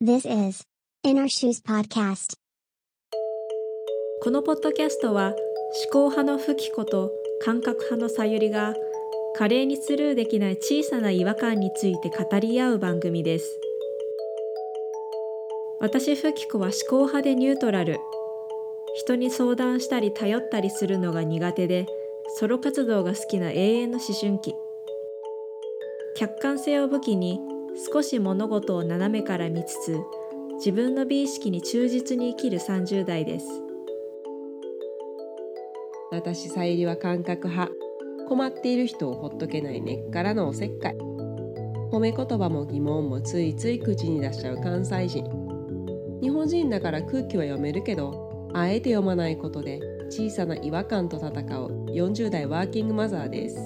[0.00, 0.62] This is
[1.02, 2.34] In Our Shoes Podcast.
[4.22, 7.10] このポッドキャストは思考派のフキコと
[7.44, 8.74] 感覚派のさゆりが
[9.34, 13.60] 華麗にスルーできない小さな違和感について語り合う番組です。
[15.80, 17.98] 私フキコは思考派でニュートラル。
[18.94, 21.86] 人に相談したり頼ったりするのが苦手で
[22.36, 24.54] ソロ活動が好きな永遠の思春期。
[26.14, 27.40] 客観性を武器に
[27.92, 30.00] 少し物事を斜めから見つつ
[30.56, 33.46] 自分の美意識に忠実に生きる30代です。
[36.10, 37.72] 私さゆりは感覚派。
[38.28, 40.96] 困っている人をほっとけない根っからのおせっかい。
[41.90, 45.24] 褒め言葉も疑問もついつい口に出しちゃう関西人。
[46.20, 53.56] 日本人だから空気は読めるけどあえて読まないことで小さな違和感と戦う40代ワーキングマザーです。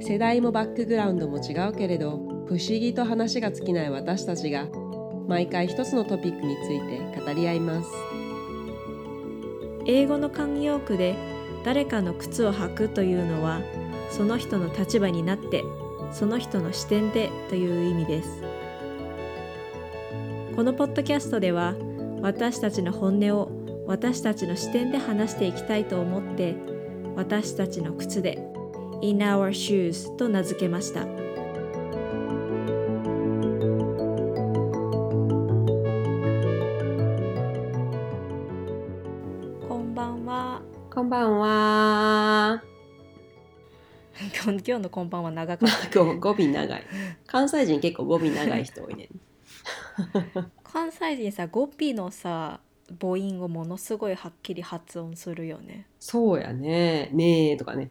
[0.00, 4.68] 世代もバックグラウンドも違うけれど不思議と話が尽きない私たちが
[5.26, 7.90] 毎回一つのトピックについて語り合います。
[9.84, 11.14] 英語の慣用句で
[11.62, 13.60] 誰かの靴を履くというのは
[14.10, 15.62] その人の立場になって
[16.10, 18.42] その人の視点でという意味です。
[20.56, 21.74] このポッドキャストでは
[22.22, 26.56] 私たちの本音を私たちの視点で話していきたいと思って
[27.14, 28.38] 私たちの靴で
[29.02, 31.27] In Our Shoes と名付けました。
[41.18, 42.62] ばんは。
[44.44, 46.84] 今日のこんばんは長かった語語尾長い。
[47.26, 49.08] 関西人結構語尾長い人多いね。
[50.62, 52.60] 関西人さ語尾のさ
[53.00, 55.86] 母音をものすごいはっきり発音するよね。
[55.98, 57.10] そうやね。
[57.12, 57.90] ねえとかね。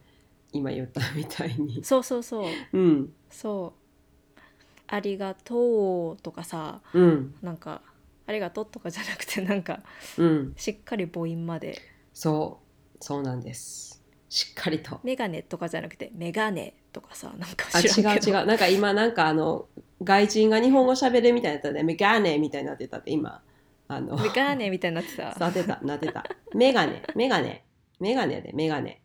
[0.53, 1.83] 今言ったみたいに。
[1.83, 2.49] そうそうそう。
[2.73, 3.13] うん。
[3.29, 4.41] そう。
[4.87, 7.35] ありがとうとかさうん。
[7.41, 7.81] なんか
[8.25, 9.81] ありがとうとかじゃなくてなんか
[10.17, 10.53] うん。
[10.55, 11.81] しっかり母音まで。
[12.13, 12.66] そう
[12.99, 14.01] そうなんです。
[14.29, 14.99] しっかりと。
[15.03, 18.31] メガネとかじゃなくてメガネとかさなんかあ違知らんけど。
[18.31, 18.45] う違う。
[18.45, 19.67] なんか今なんかあの
[20.03, 21.83] 外人が日本語喋るみたいになったね。
[21.83, 23.41] メガネみたいになってたって今。
[23.87, 24.17] あの。
[24.17, 25.35] メガネみたいになってた。
[25.39, 25.79] なってた。
[25.81, 26.25] なってた。
[26.53, 27.03] メガネ。
[27.15, 27.63] メガネ。
[27.99, 29.01] メガネでメガネ。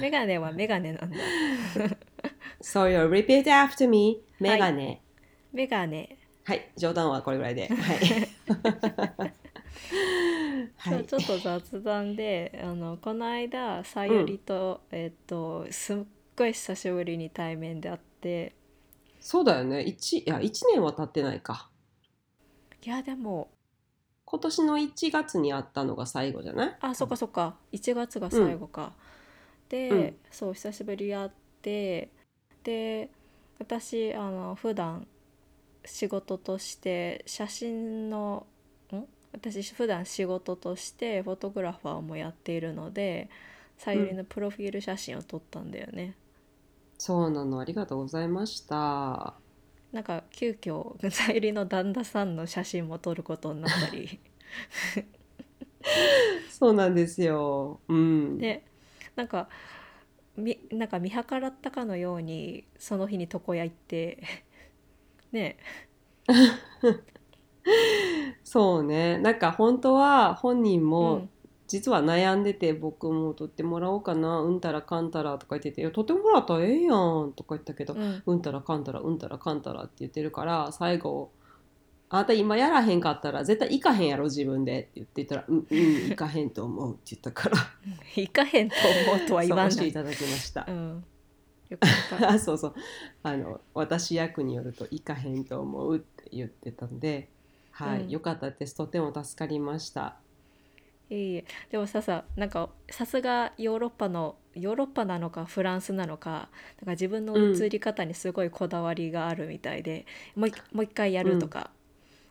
[0.00, 1.16] メガネはメガネなんだ。
[2.60, 4.22] So you repeat after me.
[4.38, 5.02] メガネ。
[5.52, 6.18] メガネ。
[6.44, 7.68] はい、冗談はこれぐらいで。
[7.68, 9.32] はい
[10.76, 11.06] はい。
[11.06, 15.96] ちょっと雑談であのこの間さゆりと、えっとすっ
[16.36, 18.54] ごい久しぶりに対面で会って。
[19.20, 19.82] そうだよね。
[19.82, 21.70] 一いや1年は経ってないか。
[22.84, 23.50] いやでも
[24.24, 26.76] 今年の1月に会ったのが最後じゃない？
[26.80, 27.56] あそっかそっか。
[27.72, 28.92] 1月が最後か、
[29.68, 30.16] で、うん。
[30.30, 31.30] そう久しぶりに会っ
[31.62, 32.10] て。
[32.64, 33.10] で
[33.58, 35.06] 私あの普段
[35.84, 38.51] 仕事として写真のん
[39.32, 43.30] 私普段仕事としてフォトグラファーもやっているので
[43.78, 46.14] さゆりのプロフィール写真を撮ったんだよね、
[46.98, 49.34] そうなのありがとうございました。
[49.90, 54.20] なんか急遽 さゆりの旦那さんの写真も撮ることになったり。
[56.50, 57.80] そうなんですよ。
[57.88, 58.64] うん、で
[59.16, 59.48] なんか
[60.36, 64.22] みなんか見計らったかのようにその日に床屋行って
[65.32, 65.56] ね
[68.44, 69.18] そうね。
[69.18, 71.30] なんか本当は本人うもん。
[71.68, 78.22] 実は悩んでて、僕も撮ってもらおうかなうんたらかんたらとか言ってて「いや撮ってもらったらええやん」とか言ったけどうん。
[78.26, 81.30] うんたらかんたらうんたらかんたらって言ってるから最後
[82.10, 85.64] 「あなた今やらへんかったら絶対行かへんやろ自分で」って言ってたら「うんうん
[86.10, 87.56] 行かへんと思う」って言ったから。
[88.16, 88.74] 行かへんと
[89.10, 90.66] 思うとは言わんなていただきました。
[90.68, 90.70] う。
[90.70, 91.04] ん、
[91.70, 91.86] よか
[92.16, 92.30] った。
[92.32, 92.74] あ そうそう。
[93.22, 97.30] あの私役によると「行かへんと思う」って言ってたんで、
[97.72, 98.10] はいうん。
[98.10, 98.74] よかったです。
[98.74, 100.16] とても助かりました。
[101.10, 101.44] いえいえ。
[101.70, 110.06] でもささなんかさすがヨーロッパのヨーロッパなのかフランスなのかなんか自分の映り方にすごいこだわりがあるみたいで、
[110.36, 111.70] もう一もう一回やるとか、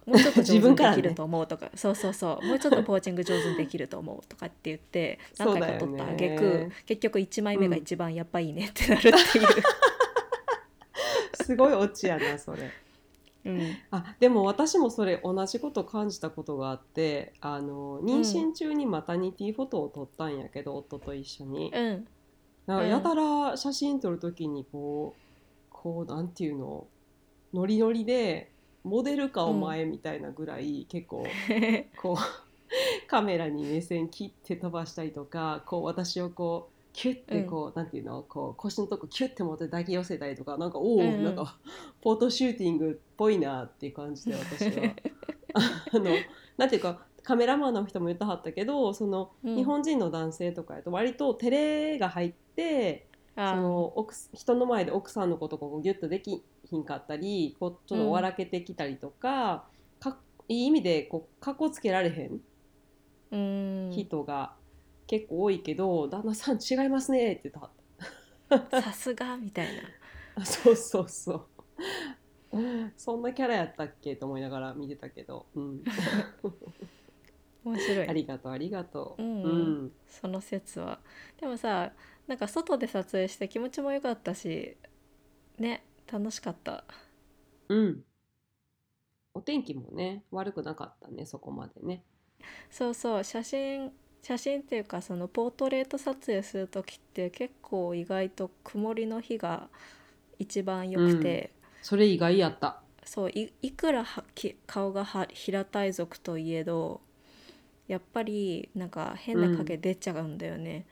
[0.06, 0.96] もうちょっと上手に自分からね。
[0.98, 2.46] できると思うとか、そうそうそう。
[2.46, 9.48] もうちょっとポーチング上手にできると思うとかって言って 何回か撮ったあげく、結局1枚目が一番やっぱいいねってなるっていう。
[11.44, 12.72] すごいオチやなそれ。
[13.46, 13.60] うん。
[13.92, 21.72] あでも私もそれ同じこと感じたことがあってあの妊娠中にマタニティフォトを撮ったんやけど、夫と一緒に。
[21.74, 22.08] うん。
[22.68, 22.90] なんかうん。
[22.90, 25.22] やたら写真撮る時にこう
[25.70, 26.88] こうなんていうの
[27.54, 28.52] ノリノリで
[28.84, 31.24] モデルかお前みたいなぐらい、結構
[32.02, 32.18] こう
[33.08, 38.24] カメラに目線切って飛ばしたりとかこう私をこうキュッてこう、なんていうの？
[38.24, 41.08] こう腰のとこキュッて持って抱き寄せたりとかなんかおお、うん。
[41.14, 41.58] うんなんか
[42.04, 44.94] フォトシューティングっぽいなっていう感じで私は。
[45.54, 46.06] あの
[46.58, 49.56] なんていうかカメラマンの人も言ってはったけどその、うん。
[49.56, 59.66] 日本人の男性とかやと割と照れが入ってあその奥人の前で奥さんのことをこうギュッとできひんかったりこうちょっと笑けてきたりとか,、
[60.00, 60.18] か
[60.48, 62.42] いい意味でこうかっこつけられへん
[63.32, 63.92] うん。
[63.92, 64.56] 人が
[65.12, 68.82] 結構多いけど、旦那さん違いますねって言った。
[68.82, 69.82] さすがみたいな。
[70.36, 72.58] あ そうそうそう。
[72.96, 75.84] そんなキャラやったっけと思いながら見てたけど、うん、
[77.66, 78.08] 面白い。
[78.08, 79.22] ありがとうありがとう。
[79.22, 79.44] うん。
[79.44, 79.48] う
[79.88, 79.92] ん。
[80.08, 81.02] その説は。
[81.42, 81.92] でもさ
[82.26, 84.78] なんか外で撮影して気持ちも良かったし
[85.60, 86.86] ね楽しかった。
[87.68, 88.06] うん。
[89.34, 92.06] お天気もね悪くなかったねそこまでね。
[92.70, 93.24] そうそう。
[93.26, 99.68] 写真写真っていうかそのポートレート撮影する時って結構意外と曇りの日が
[100.38, 101.52] 一番良くて、
[101.82, 102.82] それ意外やった。
[103.04, 107.02] そういいくらはき顔がは平たい族といえど
[107.88, 110.86] やっぱりなんか変な影出ちゃうんだよね、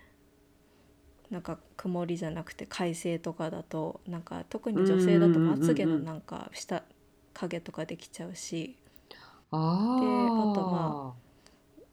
[1.30, 6.84] なんか曇りじゃなくて快晴とかだとなんか特に女性だとまつげのなんか下
[7.34, 8.76] 影とかできちゃうし
[9.52, 10.02] ああ。
[10.02, 11.16] であとま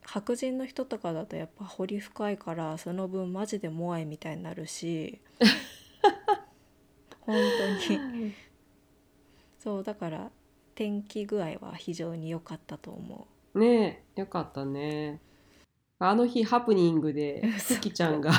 [0.06, 5.20] 白人の人とかだとやっぱ彫り深いからその分マジでモアイみたいになるし
[7.20, 7.36] 本
[7.88, 8.32] 当に。
[9.58, 10.30] そうだから
[10.76, 13.26] 天気具合は非常に良かったと思
[13.56, 15.20] ねえよかったね。
[15.98, 18.30] あの日ハプニングでそうふきちゃんが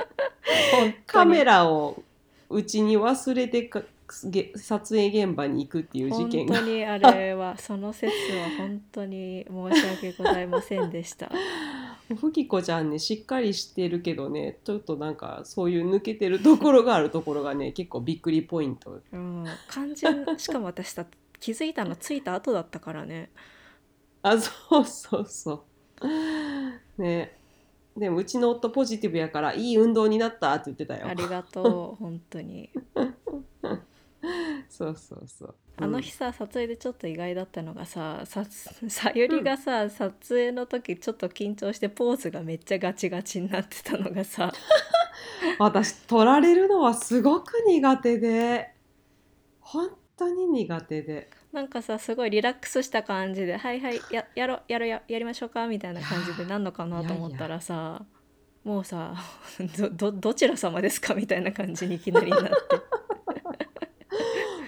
[1.06, 2.02] カメラを
[2.48, 3.68] うちに忘れて
[4.08, 6.58] 撮影現場に行くっていう事本件が。
[6.58, 11.30] 当にあれはその説は本当に申し訳ございませんでした。
[12.14, 19.00] ふきこちゃんねしっかりしてるけどねちょっとなんかそういう抜けてるところがあるところがね 結構びっくりポイント。
[19.12, 19.44] うん。
[19.70, 21.06] 肝心しかも私さ
[21.40, 23.30] 気づいたの着いた後だったからね。
[24.22, 25.64] あそうそうそ
[26.98, 27.02] う。
[27.02, 27.36] ね。
[27.96, 31.06] でもうちの夫ポジティブやからいい運動になったって言ってたよ。
[31.06, 32.70] ありがとう本当に
[34.68, 35.54] そうそうそう。
[35.78, 38.44] あの日さ撮影でちょっと意外だったのがささ
[38.88, 44.52] さゆりがさ、撮影の時ちょっと緊張してポーズがめっちゃガチガチになってたのがさ。
[45.58, 48.72] 私撮られるのはすごく苦手で。
[49.60, 51.30] 本当に苦手で。
[51.52, 58.04] なんかさすごいリラックスした感じで「はいはいややろやろややりましょうか」みたいな感じでなんのかなと思ったらさ
[58.62, 59.14] もうさ
[59.78, 62.50] どどどちら様ですかみたいな感じにいきなりなって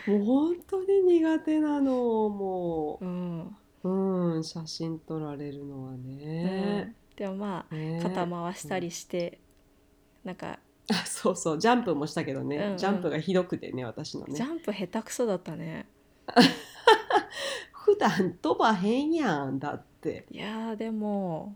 [0.08, 1.93] もう本当に苦手なの
[2.28, 3.05] もう。
[3.05, 6.16] ん、ううん写真撮られるのはうん。
[6.16, 8.00] ね,、でもまあね。
[8.02, 9.38] 肩回したりして、
[10.25, 10.58] なんか。
[10.90, 11.58] あそうそう。
[11.58, 12.78] ジャンプもしたけどね、うんうん。
[12.78, 14.34] ジャンプがひどくてね私のね。
[14.34, 15.87] ジャンプ下手くそだったね。
[17.72, 20.26] 普段飛ばへんやんだって。
[20.31, 21.55] いやーでも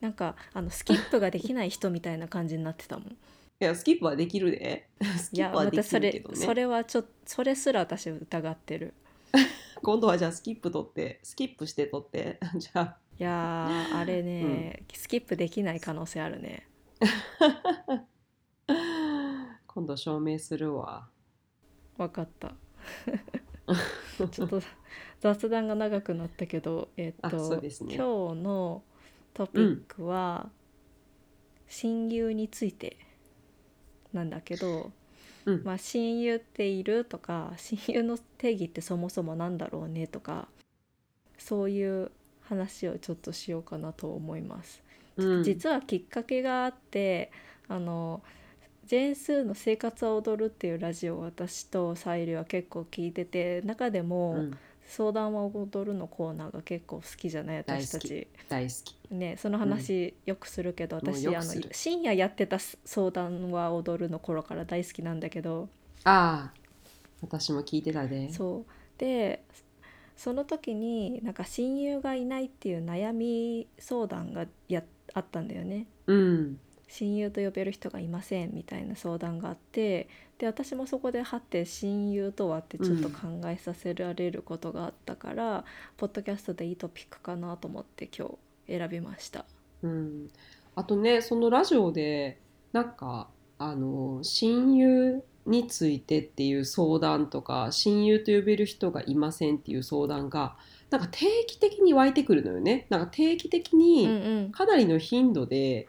[0.00, 3.16] なんかあのスキップができない人みたいな感じになってたもん
[3.60, 4.88] いやスキップはできるで。
[5.18, 6.46] スキップはで私それきるけどね。
[6.46, 8.94] それはちょそれすら私疑ってる。
[9.82, 12.40] 今度はじゃあスキップ取ってスキップして取って。
[12.56, 12.96] じゃあ。
[13.18, 16.66] いやーあれね、スキップできない可能性あるね。
[19.66, 21.06] 今度証明するわ。
[21.98, 22.54] わかった。
[24.30, 24.62] ちょっと
[25.20, 27.68] 雑談が長くなったけどえっあと、ね。
[27.78, 27.96] 今日
[28.42, 28.82] の
[29.34, 30.50] トピックは、
[31.68, 32.96] 親友について
[34.12, 34.92] なんだけど、
[35.46, 35.64] うん。
[35.64, 40.48] まあ、親友っているとか親友の定義ってそもそもなんだろうねとか
[41.38, 42.10] そういう
[42.42, 44.82] 話をちょっとしようかなと思います。
[45.16, 45.42] うん。
[45.42, 47.30] 実はきっかけがあって
[47.68, 48.22] あの
[48.86, 54.58] ジェーン・スーの「生活は踊る」っていうラジオを私とサイリは結構聞いてて中でもうん
[54.90, 58.26] 「相談は踊る」のコーナーが結構好きじゃない私たち。
[58.48, 58.96] 大好き。
[59.14, 65.68] ね、その話よくするけど、もう私あの深夜やってた「相談は踊る」の頃から大好きなんだけど。
[66.04, 66.60] ああ
[67.22, 68.32] 私も聞いてたで。
[68.32, 68.72] そう。
[68.98, 69.44] で
[70.16, 74.82] その時になんか親友がいないっていう悩み相談がや
[75.14, 75.86] あったんだよね。
[76.06, 85.66] うん親友と呼べる人がいませんみたいな相談があってで私もそこではって親友とはってちょっと考えさせられることがあったから、
[85.98, 88.26] ポッドキャストでいいトピックかなと思って今
[88.66, 89.44] 日選びました。
[89.82, 90.28] うん、
[90.74, 92.40] あとねそのラジオで
[92.72, 93.28] なんか
[93.58, 100.56] あの親友についてっていう相談とか親友と呼べる人がいませんっていう相談が
[100.90, 102.86] なんか定期的に湧いてくるのよね。
[102.88, 104.52] なんか定期的うんにうん。
[104.52, 105.86] かなりの頻度で、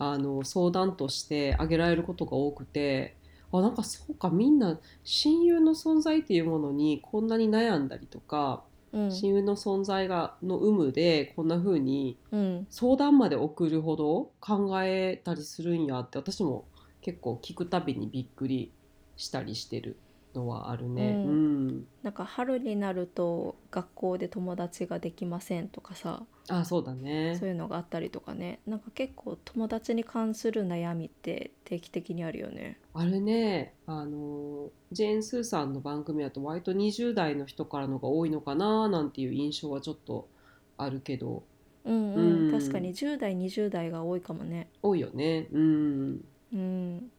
[0.00, 3.14] あの相談として挙げられることが多くて
[3.52, 9.12] あなんかそうかみんな親友の存在っていうものにこんなに悩んだりとか、うん。
[9.12, 12.66] 親友の存在がの有無でこんな風にうん。
[12.70, 16.64] 相談まで送るほど考えたりするんやって私も
[17.02, 18.72] 結構聞くたびにびっくり
[19.16, 19.96] したりしてる
[20.34, 21.20] のはあるね。
[21.24, 21.36] ううん。
[21.68, 26.22] ん、なんか春になると学校で友達ができませんとかさ。
[26.48, 27.36] あそうだね。
[27.38, 28.60] そういうのがあったりとかね。
[28.66, 32.78] なんか結構友達に関する悩みって定期的にあるよね。
[32.92, 33.74] あれね。
[33.86, 40.28] あのジェーン・スーさんの番組だと割と20代の人からのが多いのかななんていう印象はちょっと
[40.76, 41.44] あるけど。
[41.84, 42.50] うんうん、うん。
[42.50, 44.68] 確かに10代20代が多いかもね。
[44.82, 45.48] 多いよね。
[45.52, 46.20] うん。
[46.52, 47.10] うん、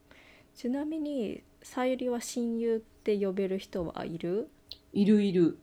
[0.56, 4.48] ちなみにさゆりは親友って呼べる人はいる？
[4.93, 5.58] いるいる。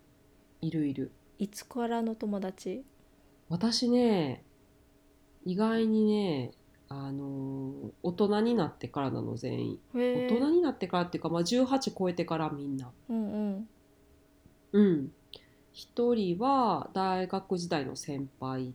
[0.60, 1.12] いるいる。
[1.38, 2.82] いつからの友達？
[3.48, 4.42] 私ね
[5.44, 6.50] 意外にね
[6.88, 9.78] あの大人になってからなの全員。
[9.94, 12.90] 大人になってからっていうか、まあ、18超えてからみんな。
[13.08, 13.68] うんうん。
[14.72, 15.12] うん。
[15.72, 18.74] 一人は大学時代の先輩。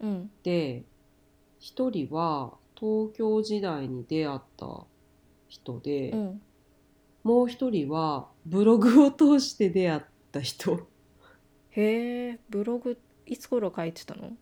[0.00, 0.30] うん。
[0.42, 0.84] で
[1.60, 4.84] 一人は東京時代に出会った
[5.48, 6.42] 人で、うん
[7.22, 10.00] もう一人はブログを通して出会っ
[10.32, 10.88] た人。
[11.70, 14.32] へえブログいつ頃書いてたの？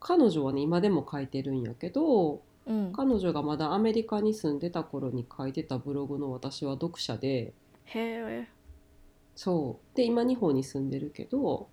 [0.00, 2.92] 彼女はね今でも書いてるんやけどうん。
[2.92, 7.52] 彼女がまだアメリカに住んでた頃に書いてたブログの私は読者で。
[7.84, 8.48] へえ。
[9.34, 9.96] そう。
[9.96, 11.68] で今日本に住んでるけど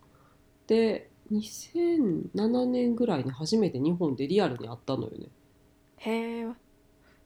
[0.67, 5.27] で2007年ぐらいに初めて日本でリアルに会ったのよね。
[5.97, 6.47] へえ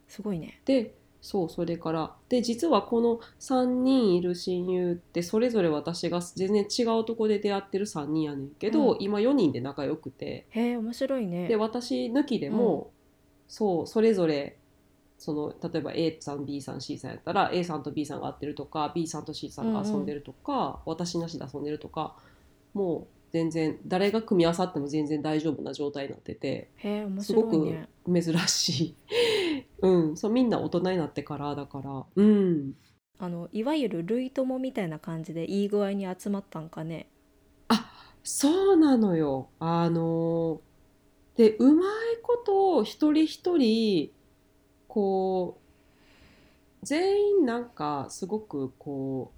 [0.07, 0.59] すごいね。
[0.65, 2.13] でそうそれから。
[2.27, 8.97] で実はこの3人いる親友ってそれぞれ私が全然違うとこで出会ってる3人やねんけど、うん。
[8.99, 10.45] 今4人で仲良くて。
[10.49, 11.47] へえ面白いね。
[11.47, 12.91] で私抜きでも、
[13.47, 14.57] そうそれぞれ
[15.17, 22.17] その例えば A さん B さん C さんやったら A さんと B さんが会ってるとか B さんと C さんが遊んでるとか、私なしで遊んでるとか
[22.73, 27.87] もう全然誰が組み合わさっても全然大丈夫な状態になっててへえ面すごく白いね
[28.21, 28.95] 珍しい、
[29.83, 32.05] うん、そうみんな大人になってからだから。
[32.15, 32.73] うん。
[33.19, 37.07] あのいわゆる類友みたいな感じでいい具合に集まったんかね？
[38.23, 39.49] そうなのよ。
[39.59, 40.61] あの
[41.35, 41.87] でうまい
[42.21, 44.11] こと一人一人
[44.87, 45.59] こ
[46.81, 49.31] う全員なんかすごくこ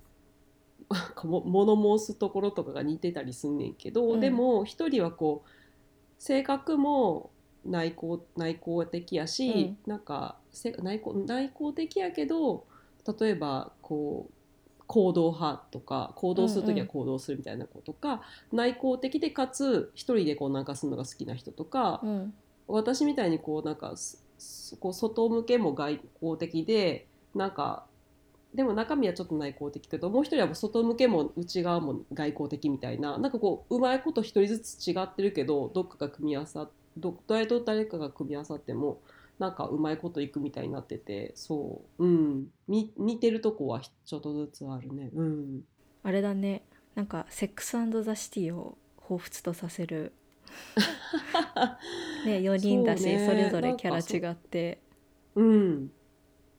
[0.89, 4.19] うなんかも物申すところとかが似てたりすんねんけど、うん。
[4.19, 5.49] でも一人はこう
[6.19, 7.31] 性格も
[7.65, 12.65] 内向内向的やし、なんかせ内向内向的やけど
[13.19, 14.33] 例えばこう
[14.87, 22.33] 行動派とか行動する時は行動するみたいな子とか、内向的でかつ一人でこうなんかするのが好きな人とか、うん。
[22.67, 23.93] 私みたいにこうなんか
[24.79, 27.85] こう外向けも外向的でなんか
[28.53, 36.71] でも中身はちょっと内向的けどもう一人は外向けも内側も外向的みたいななんかこううまいこと一人ずつ違ってるけどどっかが組み合わさど
[37.27, 39.01] 誰と誰かが組み合わさっても
[39.39, 42.47] なんかうまいこといくみたいになっててそううん。
[42.67, 45.09] み似てるとこはちょっとずつあるね。
[45.13, 45.61] うん。
[46.03, 46.63] あれだね。
[46.95, 50.13] なんか「セックスザ・シティ」を彷彿とさせる。
[52.25, 54.79] ね4人だしそ,、れぞれキャラ違って。
[55.35, 55.91] うん。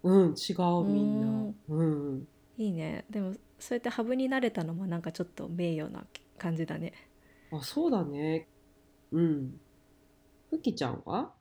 [0.03, 1.55] うん違うみんな。
[1.69, 2.29] うん。
[2.59, 3.07] いいね。
[3.09, 6.93] でもそうやってハブになれたのもなんかちょっと名誉な感じだね。
[7.51, 8.49] あそうだね。
[9.13, 9.61] うん
[10.51, 11.33] ふきちゃんは？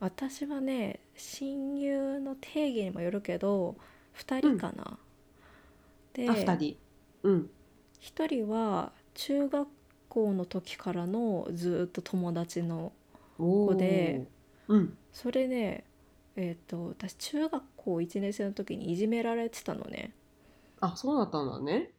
[0.00, 3.76] 私はね親友の定義にもよるけど
[4.14, 4.98] 2人かな、
[6.12, 6.76] であ二人。
[7.22, 7.50] うん。
[8.00, 9.68] 1人は中学
[10.08, 12.92] 校の時からのずっと友達の
[13.38, 14.26] お子で
[14.68, 14.96] うん。
[15.12, 15.84] それね
[16.36, 20.14] えっ、と私中学校1年生の時にいじめられてたのね。
[20.80, 21.92] あそうだったんだね。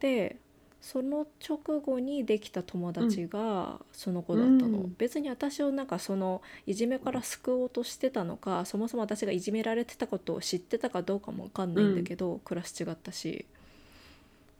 [0.00, 0.40] で
[0.84, 4.94] その直後にできた友達がその子だったの、うん。
[4.98, 13.46] 別に私をなんかそのいじめから救おうとしてたのかそもそも私がいじめられてたことを知ってたかどうかも分かんないんだけど、クラス違ったし。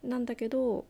[0.02, 0.86] なんだけど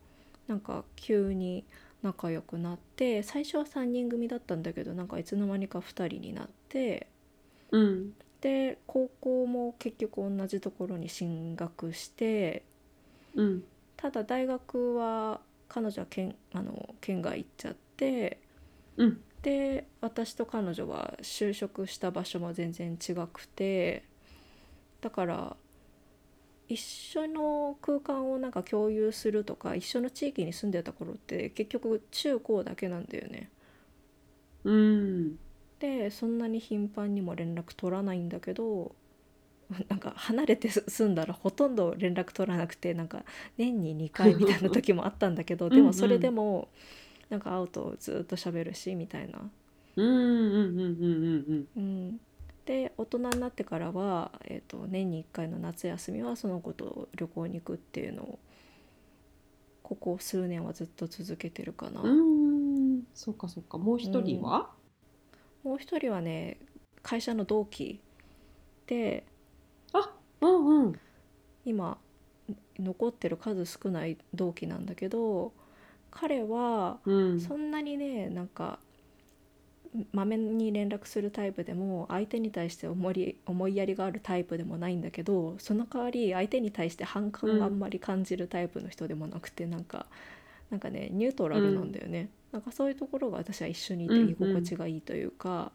[0.46, 1.64] なんか急に
[2.02, 7.08] 仲良くなって最初は3人組だったんだけどなんかいつの間にか2人になって
[7.72, 8.12] うん。
[8.40, 12.62] で高校も結局同じところに進学して
[13.34, 13.64] うん
[14.04, 18.38] ただ大学は彼女は県あの県外行っちゃって
[18.98, 24.04] うんで私と彼女は就職した場所も全然違くて
[25.00, 25.56] だから
[26.68, 33.50] 一緒の空間をなんか共有するとか一緒の地域に住んでた頃って結局中高だけなんだよね。
[34.64, 35.38] うん
[35.78, 38.94] でそんなに頻繁にも連絡取らないんだけど
[39.88, 43.24] なんか離れてす住んだらほとんど連絡取らなくてなんか
[43.56, 46.68] 年に2回みたいな時もあったんだけどでもそれでも
[47.30, 49.50] なんか会うとずっと喋るしみたいな。
[49.96, 51.04] うんうんうんうん
[51.46, 52.20] うんうん、
[52.66, 58.38] で大人になってからは、えー、と年に1回の夏休みはその子と旅行に行くっていうのを
[59.84, 62.00] ここ数年はずっと続けてるかな。
[62.00, 63.02] うんうん。
[63.14, 63.78] そうかそうか。
[63.78, 64.70] もう一人は、
[65.62, 66.58] もう一人はね
[67.02, 68.00] 会社の同期
[68.86, 69.33] であ
[70.40, 71.00] うんうん。
[71.64, 71.98] 今
[72.78, 75.52] 残ってる数少ない同期なんだけど
[76.10, 77.40] 彼はうん。
[77.40, 78.78] そんなにねなんか
[80.12, 90.06] まめに連絡するタイプでも相手に対して思い思いやりがあるタイプでもないんだけどその代わり相手に対して反感があんまり感じるタイプの人でもなくて、なんか
[90.70, 95.70] なんかねニュートラルなんだよね、なんかそういうところが私は一緒にいて居心地がいいというか、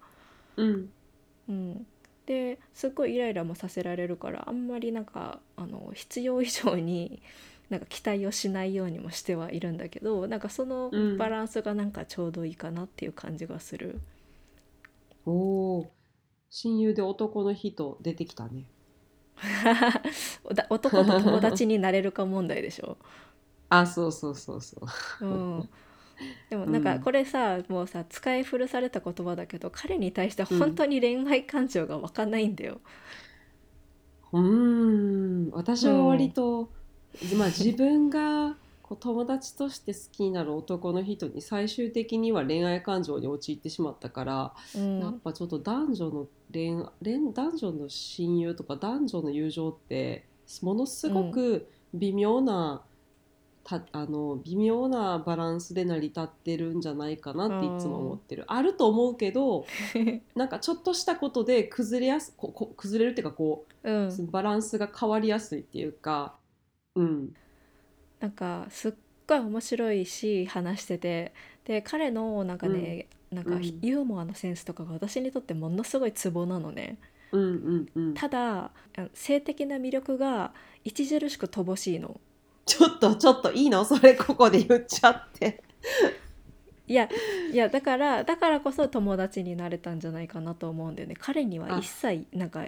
[0.58, 0.90] うん。
[1.48, 1.88] うん
[2.30, 7.24] ですっごいイライラもさせられるからあんまりなんかあの必要以上に
[7.72, 11.18] なんか期待をしないようにもしてはいるんだけどなんかそのうん。
[11.18, 14.00] バランスがなんかちょうどいいかなっていう感じがする。
[15.26, 15.32] お
[15.80, 15.92] お
[16.52, 18.66] 親友で男の人出てきたね。
[20.54, 22.98] だ男と友達になれるか問題でしょ。
[23.70, 24.78] あそうそうそうそ
[25.22, 25.26] う。
[25.26, 25.28] う
[25.60, 25.70] ん、
[26.50, 32.82] でもなんかこれさ、もうさ使い古された言葉だけど彼に対して本当に恋愛感情が湧かないんだよ。
[34.32, 35.52] うーん。
[35.52, 36.70] 私は割と、
[37.38, 45.00] まあ自分がこう友達として好きになる男の人に最終的には恋愛感情に陥ってしまったから、うん。
[45.00, 50.26] やっぱちょっと男女の恋恋男女の親友とか男女の友情って
[50.62, 52.84] ものすごく微妙な、
[53.70, 58.46] たあの微妙なバランスで成り立ってるんじゃないかなっていつも思ってる。
[58.48, 59.66] あると思うけど
[60.36, 66.36] なんかちょっとしたことで崩れやすここ崩れるっていうかこううん、バランスが変わりやすいっていうか、
[66.96, 67.34] うん、
[68.20, 68.94] なんかすっ
[69.26, 71.34] ごい面白いし話してて
[71.64, 73.64] で彼のなんかね、なんかうん。
[73.82, 76.98] ユーモアのセンスとかが私にとってものすごいツボなのね。
[77.32, 78.14] うんうんうん。
[78.16, 78.72] ただあ
[79.14, 80.54] 性的な魅力が
[80.86, 82.20] 著しく乏しいの
[82.66, 83.84] ちょっとちょっといいの？
[83.86, 85.64] それここで言っちゃって。
[86.88, 87.08] いや
[87.52, 91.16] いやだからだからこそ友達になれたんじゃないかなと思うんだよね。
[91.18, 92.66] 彼には一切なんか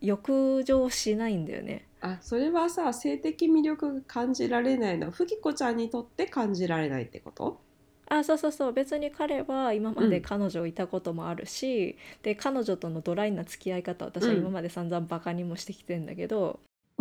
[0.00, 1.86] 欲情しないんだよね。
[2.00, 5.06] あそれはさ性的魅力が感じられないの？
[5.06, 7.60] はふきこちゃんにとって感じられないってこと？
[8.08, 8.72] あそうそうそう。
[8.72, 10.22] 別に彼は今までうん。
[10.22, 16.60] 彼女いたこともあるし、で彼女とのドライな付き合い方私は今まで散々バカにもしてきてんだけど、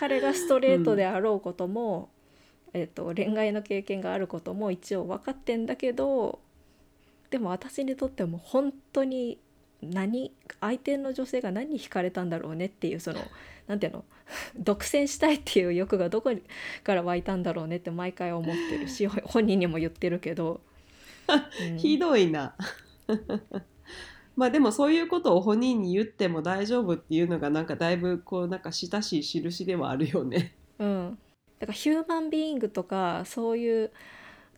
[0.00, 2.08] 彼がストレートであろうことも、
[2.72, 6.38] えっと恋愛の経験があることも一応分かってんだけど
[7.28, 9.38] でも私にとっても本当に
[9.82, 13.20] 何相手の女性が何に惹かれたんだろうねっていうその
[13.66, 14.04] なんていうの？
[14.56, 16.30] 独占したいっていう欲がどこ
[16.82, 20.62] から湧いたんだろうねって毎回思ってるしほ本人にも言ってるけど、
[21.28, 21.76] うん。
[21.76, 22.54] ひどいな。
[24.40, 30.56] まあでもそういうことを本人に言っても大丈夫っていうのがなんかだいぶこうなんか親しい印ではあるよね。
[30.78, 31.18] うん、
[31.58, 33.90] だからヒューマンビーイングとかそういう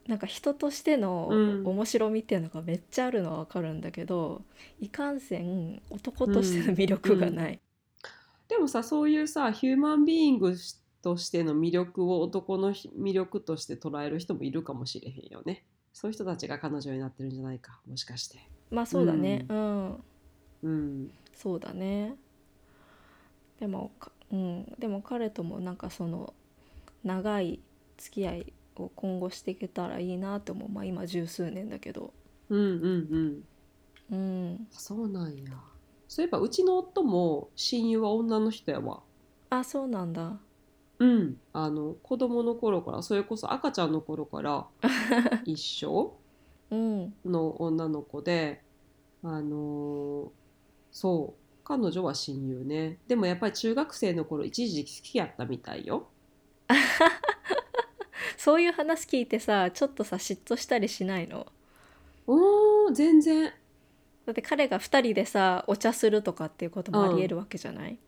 [0.06, 4.42] なんか人としてのうん面白みっていうのがめっちゃあるのはわかるんだけど、
[4.80, 7.58] いかんせん男としての魅力がない。
[8.46, 10.54] でもさそういうさヒューマンビーイング
[11.02, 15.64] としての魅力を男のひ魅力として捉える人もいるかもしれへんよね。
[15.92, 18.38] そういう人たちが彼女になってるんじゃないかもしかして。
[18.70, 20.04] まあそうだね、うん、
[20.62, 21.10] うん。
[21.34, 22.16] そうだね。
[23.60, 26.34] でも、かうん、でも彼ともなんかその
[27.04, 27.60] 長い
[27.98, 32.12] 付き合いを今後していけたらいいなと思う、まあ、今十数年だけど。
[32.48, 33.44] うんうん
[34.10, 34.16] うん。
[34.16, 35.52] うん、そうなんや。
[36.08, 39.00] そういえばうちの夫も親友は女の人やわ。
[39.50, 40.38] あそうなんだ。
[41.02, 41.40] うん。
[41.52, 44.66] あの子供の頃からそれこそ赤ちゃんの頃から
[45.44, 46.16] 一緒
[46.70, 48.62] うんの女の子で、
[49.22, 50.30] あのー
[50.92, 52.98] そう彼女は親友ね。
[53.08, 56.08] でもやっぱり中学生の頃一時期好きやったみたいよ。
[58.36, 61.46] そういう話聞いてさちょっとさ嫉妬したりしないの？
[62.26, 63.52] おー全然。
[64.26, 67.98] だって彼が2人でさお茶するとかっていうこともありえるわけじゃない、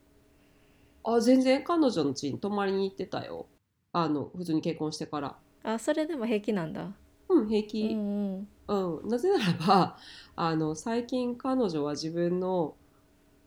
[1.05, 3.45] あ全然彼女の家に泊まりに行ってたよ。
[3.93, 5.35] あの普通に結婚してから。
[5.63, 6.91] あそれでも平気なんだ。
[7.29, 7.93] うん平う気。
[7.93, 8.99] んうん。
[9.01, 9.97] うん、なぜならば
[10.35, 12.75] あの最近彼女は自分の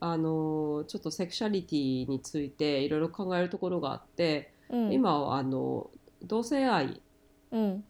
[0.00, 4.92] あのちょっとセクシャリティについていろいろ考えるところがあって、うん。
[4.92, 5.90] 今はあの
[6.22, 7.02] 同性愛。
[7.50, 7.84] うん。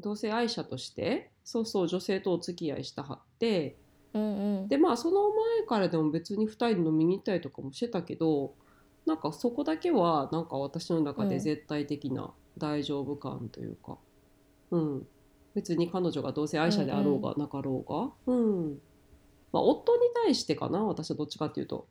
[0.00, 3.76] 同性愛者としてそうそう女性とお付き合いしたはって
[4.14, 4.68] うんうん。
[4.68, 8.54] でまあその前からでも別に2人で飲みに行ったりとかもしてたけど
[9.06, 13.98] なんかそこだけはなんか私の中で絶対的な大丈夫感というか、
[14.70, 15.06] うん。
[15.54, 18.78] 別に彼女がどうせ愛者であろうがなかろうが、うん。
[19.52, 21.86] まあ、夫に対してかな私はどっちかっていうと。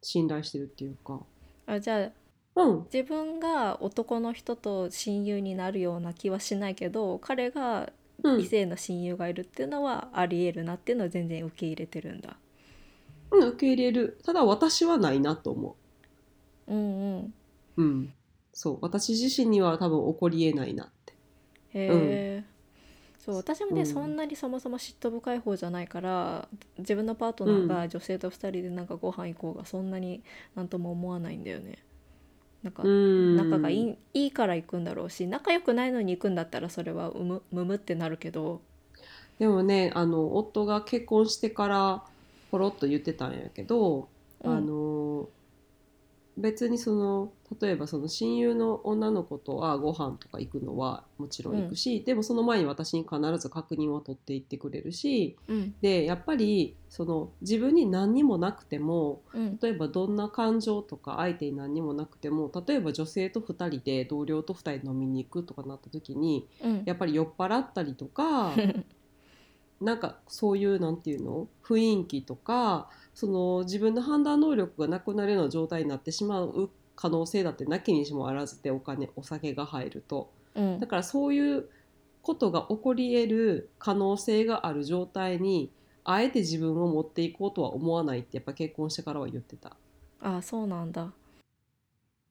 [0.00, 1.20] 信頼してるっていうか。
[1.66, 2.10] あじゃ
[2.56, 2.84] あうん。
[2.92, 7.92] 自分が男の人と親友になるような気はしないけど彼が
[8.24, 8.40] うん。
[8.40, 12.36] 異性の親友がいるっていうのはありえるなっていうのは全然受け入れてるんだ。
[13.30, 14.18] うん、受け入れる。
[14.24, 15.87] ただ私はないなと思う
[16.74, 17.34] んうん。
[17.76, 18.14] う、うん、
[18.52, 18.78] そう。
[18.82, 21.14] 私自身には多分起こりえないなって。
[21.74, 22.44] へえ、
[23.18, 23.86] そう私もね、うん。
[23.86, 30.22] そんなにそもそも嫉妬深い方じゃないから自分のパートナーが女性と2人でなんかご飯行こうがそんなに
[30.54, 31.78] なんとも思わないんだよね。
[32.62, 33.36] なんかうん。
[33.36, 38.62] 仲がいいいいから行くんだろうし仲良くないのに行くんだったらそれはうむむむってなるけど。
[39.38, 42.04] でもねあの夫が結婚してから
[42.50, 44.08] ポロッと言ってたんやけど、
[44.44, 44.52] うん。
[44.52, 44.72] あの
[46.38, 55.74] 別にその例えばその親友の女の子とはご飯とか行くのはもちろん行くし、でもその前に私に必ず確認は取っていってくれるしうん。
[55.80, 59.58] でやっぱりその自分に何にもなくてもうん。
[59.60, 66.82] 例えばどんな感情とか相手に何にもなくても例えば女性と2人で同僚と2人で飲みに行くとかなった時にうん。
[66.84, 68.52] やっぱり酔っ払ったりとか
[69.80, 71.48] なんかそういうなんていうの？
[71.64, 81.68] 雰囲気とかその自分の判断能力がなくなるような状態になってしまう可能性だってなきにしもあらずでお金お酒が入るとうんだからそういう
[82.22, 85.72] ことが起こり得る可能性がある状態に
[86.04, 89.76] あえて自分を持っていこうとは思わないってやっぱ結婚してからは言ってた。
[90.20, 91.12] あそうなんだ。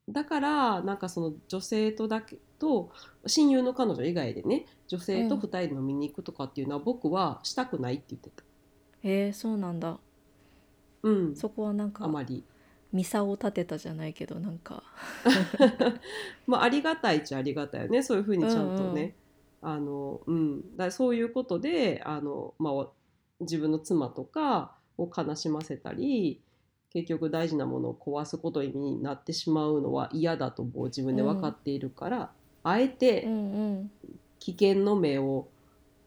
[0.07, 2.91] だからなんかその女性とだけと
[3.25, 8.43] 親友の彼女以外でね女性と2人で飲みに行くとかっていうのは僕はしたくないって言ってた。
[9.03, 9.99] へえそうなんだ。
[11.09, 12.43] うん、そこはなんかあまり。
[12.93, 14.83] ミサを立てたじゃないけどなんか。
[16.47, 18.01] まあありがたいっちゃありがたいよね。
[18.01, 19.15] そういうふうにちゃんとね。
[19.61, 22.87] あのうん、だそういうことであの、まあ、
[23.39, 26.41] 自分の妻とかを悲しませたり
[26.93, 32.31] 結局大事なものを壊すことになってしまうのは嫌だともう自分で分かっているから、
[32.63, 33.91] あえてうんうん。
[34.39, 35.47] 危険の目を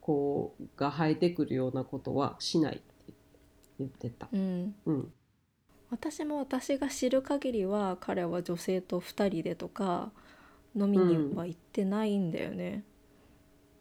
[0.00, 2.80] こうが生えてくるようなことはしない
[3.80, 4.28] 言ってた。
[4.32, 4.74] うん。
[4.86, 5.12] うん、
[5.90, 10.12] 私も私が知る限りは彼は女性と2人でとか
[10.76, 12.84] 飲みには行ってないんだよね、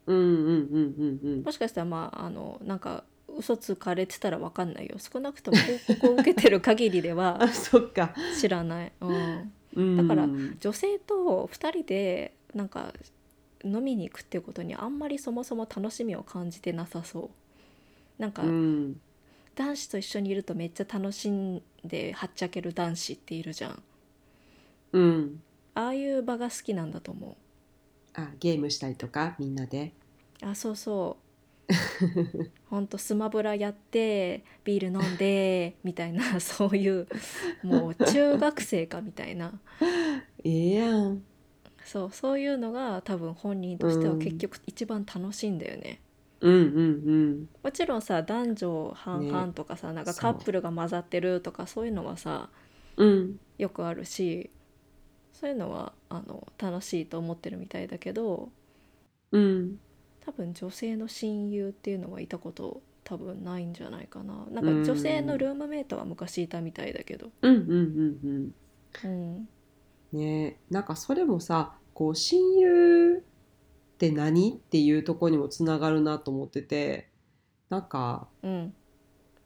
[0.07, 3.03] もしかしたらまああのなんか
[3.38, 4.97] 嘘つかれてたら分かんないよ。
[4.97, 5.57] 少なくとも
[5.88, 10.27] 報告を受けてる限りでは あそっか、知らない、うん、うん、だから
[10.59, 12.91] 女性と2人でなんか
[13.63, 17.29] 飲みに行くっていうことにあんまりそもそも楽しみを感じてなさそ
[18.17, 18.21] う。
[18.21, 18.99] なんかうん
[19.60, 23.84] 男子と一緒にいるとめっちゃ楽しんではっちゃける男子っているじゃん。
[24.93, 25.41] うん。
[25.76, 27.36] ああいう場が好きなんだと思
[28.13, 29.36] あゲームしたりとか？
[29.38, 29.91] みんなで？
[30.41, 31.17] うあそうそ
[31.69, 31.74] う。
[32.69, 37.08] ほんとスマブラやってビール飲んで みたいなそういう
[37.62, 39.60] もう中学生かみたいな。
[40.45, 41.22] ええやん。
[41.84, 46.00] そうそういうのが多分本人としては結局一番楽しいんだよね。
[46.41, 46.58] うんう
[47.41, 52.49] んもちろんさ男女半々とかさ、なんかカップルが混ざってるとかそういうのはさ
[52.97, 53.08] うん。
[53.10, 54.49] うんよくあるし
[55.34, 58.49] そういうのはあの楽しいと思ってるみたいだけど
[59.32, 59.80] うん。
[60.25, 64.45] 多分女性の親友っていうのはいたこと多分ないんじゃないかな。
[64.52, 67.32] なんか女性のルームメイトは昔いたみたいだけど。
[67.41, 68.54] うんうんうん
[69.04, 69.49] うん。
[70.13, 70.17] うん。
[70.19, 70.58] ね。
[70.69, 73.23] なんかそれもさこう親友
[73.99, 77.09] って何っていうところにもつながるなと思ってて
[77.69, 78.73] なんかうん。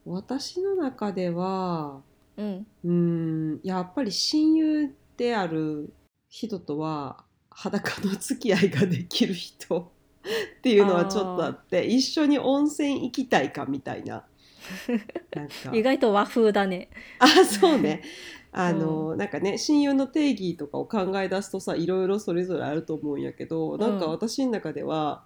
[0.05, 2.01] 私の中では
[2.37, 3.59] うん。
[3.63, 5.91] やっぱり親友である
[6.29, 9.91] 人とは裸の付き合いができる人
[10.59, 14.23] っていうのはちょっとあって一緒に温泉行きたいかみたいな。
[15.35, 15.53] なんか。
[15.73, 16.89] 意外と和風だね。
[17.17, 18.03] あそうね
[18.53, 25.23] あの、なんかね親友の定義とかを考え出すとさいろいろそれぞれあると思うんやけど、なんかうん私の中では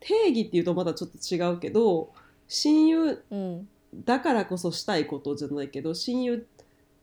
[0.00, 2.10] 定義っていうとまだちょっと違うけど
[2.46, 3.68] 親友うん。
[4.04, 6.46] だからこそしたいことじゃないけど親友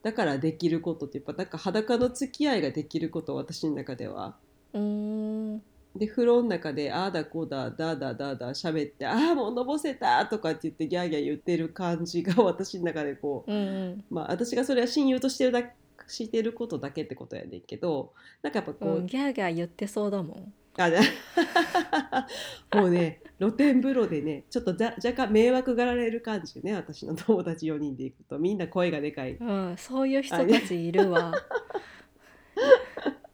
[0.04, 4.36] だからできることってやっぱなんか裸の付き合いができること私の中では。
[4.74, 5.35] うーん
[5.96, 14.04] で風呂の中でああだこうだだだだだ喋ってああもうのぼせたとかって言ってギャーギャー言ってる感じが私の中でこううんうん。
[14.10, 15.64] まあ私がそれは親友としてるだ
[16.08, 20.54] してることだけってことやねんけどなんかやっぱこう、うん、ギャーギャー言ってそうだもん。
[20.78, 21.00] あね
[22.76, 28.38] もうね露天風呂でねちょっとざ若干迷惑がられる感じね私の友達4人で行くと。
[28.38, 29.36] みんな声がでかい。
[29.36, 31.34] うん、そういう人たちいるわ。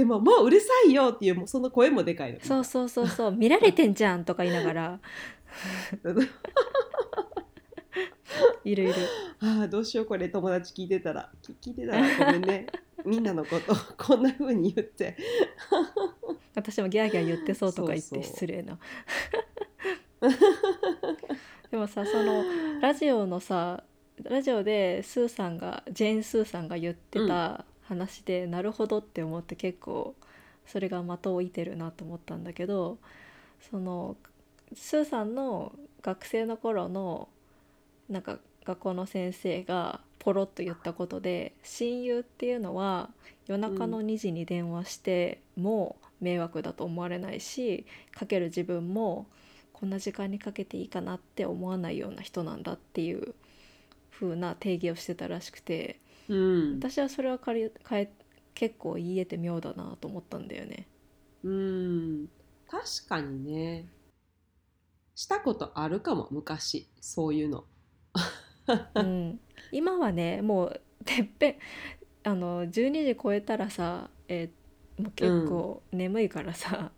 [0.00, 2.40] でももううるさいよっていうもうその声もでかいの。
[2.40, 3.32] そうそうそうそう。
[3.32, 5.00] 見られてんじゃんとか言いながら。
[8.64, 8.94] いるいる。
[9.40, 11.30] ああどうしようこれ友達聞いてたら。
[11.42, 12.66] 聞聞いてたらごめんね。
[13.04, 15.18] みんなのことこんな風に言って。
[16.54, 18.78] 私もギャーギャー言ってそうとか言って失礼な。
[21.70, 22.42] でもさその
[22.80, 23.84] ラジオのさ
[24.22, 30.14] ラジオでスーさんがジェーン・スーさんが言ってた話で、なるほどって思って結構
[30.64, 32.98] それが的を置いてるなと思ったんだけど
[33.70, 34.16] その
[34.74, 37.28] スーさんの学生の頃の
[38.08, 43.10] なんか学校の先生がポロッと言ったことで親友っていうのは
[43.48, 49.26] 夜中の2時に電話しても迷惑だと思われないしかける自分も
[49.72, 53.34] こんな時間にかけていいかなって思わないような人なんだっていう
[54.12, 55.98] 風な定義をしてたらしくて
[56.30, 56.78] うん。
[56.78, 58.12] 私はそれはかりかえ
[58.54, 60.86] 結構言えて妙だなと思ったんだよね。
[61.42, 62.28] うん。
[62.68, 63.88] 確かにね。
[65.14, 66.88] したことあるかも昔。
[67.00, 67.64] そういうの。
[68.94, 69.40] うん、
[69.72, 71.56] 今はねもうてっぺん
[72.22, 74.60] あの12時超えたらさ、えー
[75.00, 76.92] もう結構眠いからさ、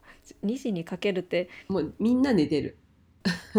[0.44, 1.48] 2時にかけるって。
[1.68, 2.76] もうみんな寝てる。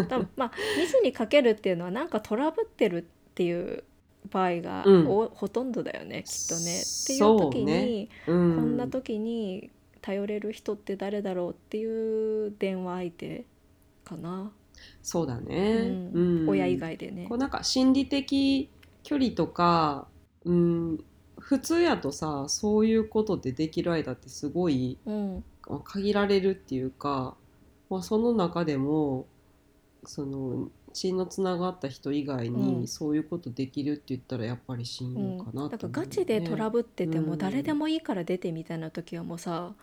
[0.09, 3.85] 多分まあ2時にかけるっていうのはなんかトラブってるっていう
[4.29, 5.07] 場合が、うん。
[5.07, 6.81] おほとんどだよねきっとね。
[6.81, 8.09] っていう時に、ね。
[8.27, 8.55] うん。
[8.55, 13.45] こんな時に頼れる人って誰だろうっていう電話相手
[14.03, 14.51] かな、
[15.01, 16.41] そうだね、うん。
[16.41, 16.49] うん。
[16.49, 17.25] 親以外でね。
[17.27, 17.37] こう。
[17.37, 18.69] なんか心理的
[19.03, 20.07] 距離とか、
[20.45, 21.03] うん、
[21.37, 25.43] 普通やとさそういうことでできる間ってすごいうん。
[25.67, 27.35] まあ限られるっていうか、
[27.89, 29.25] まあ、その中でも
[30.05, 32.81] その血のつながった人以外うん。
[32.81, 39.73] にそういうことできるって言ったらやっぱり親うん、友かなだと思うよね、からガチでトラブっててうんも誰でもいいから出てみたいな時はもうさ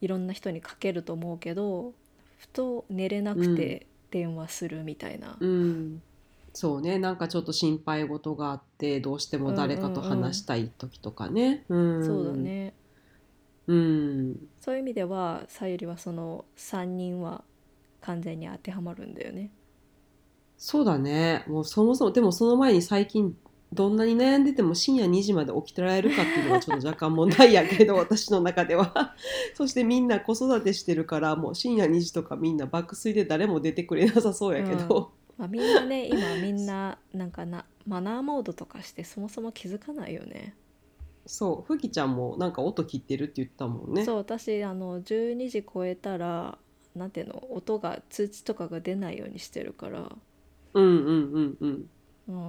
[0.00, 1.92] いろんな人にかけると思うけど
[2.38, 6.02] ふと寝れなくて電話するみたいな、うん、
[6.52, 6.98] そうね。
[6.98, 12.06] なんかちょっと心配事があってどうしても誰かと話したい時とかね、うん。
[12.06, 12.74] そうだね。
[13.66, 14.36] うん。
[14.60, 17.44] そういう意味ではさゆりはその3人は
[18.00, 19.50] 完全に当てはまるんだよね。
[20.60, 21.42] そうだね。
[21.48, 23.34] もうそもそもでもその前に最近
[23.72, 29.16] どんなに悩んでても深夜2時まで起きてられるかっていうのがちょっと若干問題やけど 私の中では。
[29.54, 40.54] そしてみんな子育てしてるからもう深夜2時とかみんな爆睡で誰も出てくれなさそうやけど、まあ、みんなね今みんななんかなマナーモードとかしてそもそも気づかないよね。
[41.24, 41.74] そう。
[41.74, 44.04] ふきちゃんもなんか音切ってるって言ったもんね。
[44.04, 46.58] そう私あの12時超えたら
[46.94, 50.12] なんていうの音が通知とかが出ないようにしてるから、
[50.74, 51.90] うんうんうんうん。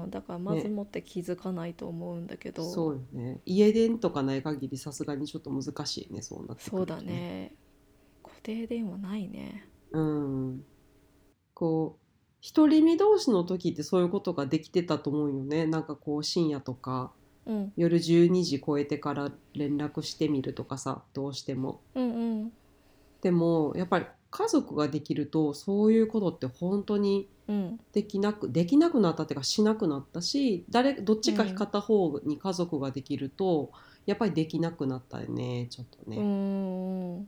[0.04, 3.42] うん、だからまずもって気づかないと思うんだけど、そうよね。
[3.46, 7.56] 家電とかない限りさすがにちょっと難しいねそうなってくるとそうだね。
[8.24, 9.66] 固定電話ないね。
[9.92, 10.64] うん。
[11.54, 15.66] こう独り身同士の時ってそういうことができてたと思うよね。
[15.66, 17.12] なんかこう深夜とか
[17.46, 17.74] うん。
[17.76, 21.82] 夜12時超えてから連絡してみるとかさどうしても。
[21.96, 22.52] うんうん。
[23.22, 27.80] でもやっぱり家族ができるとそういうことって本当にうん。
[27.94, 33.72] できなくできなくなったっていうかしなくなったし誰どっちか片方に家族ができると、
[34.06, 36.18] やっぱりできなくなったよねちょっとうね。
[36.18, 37.28] ん。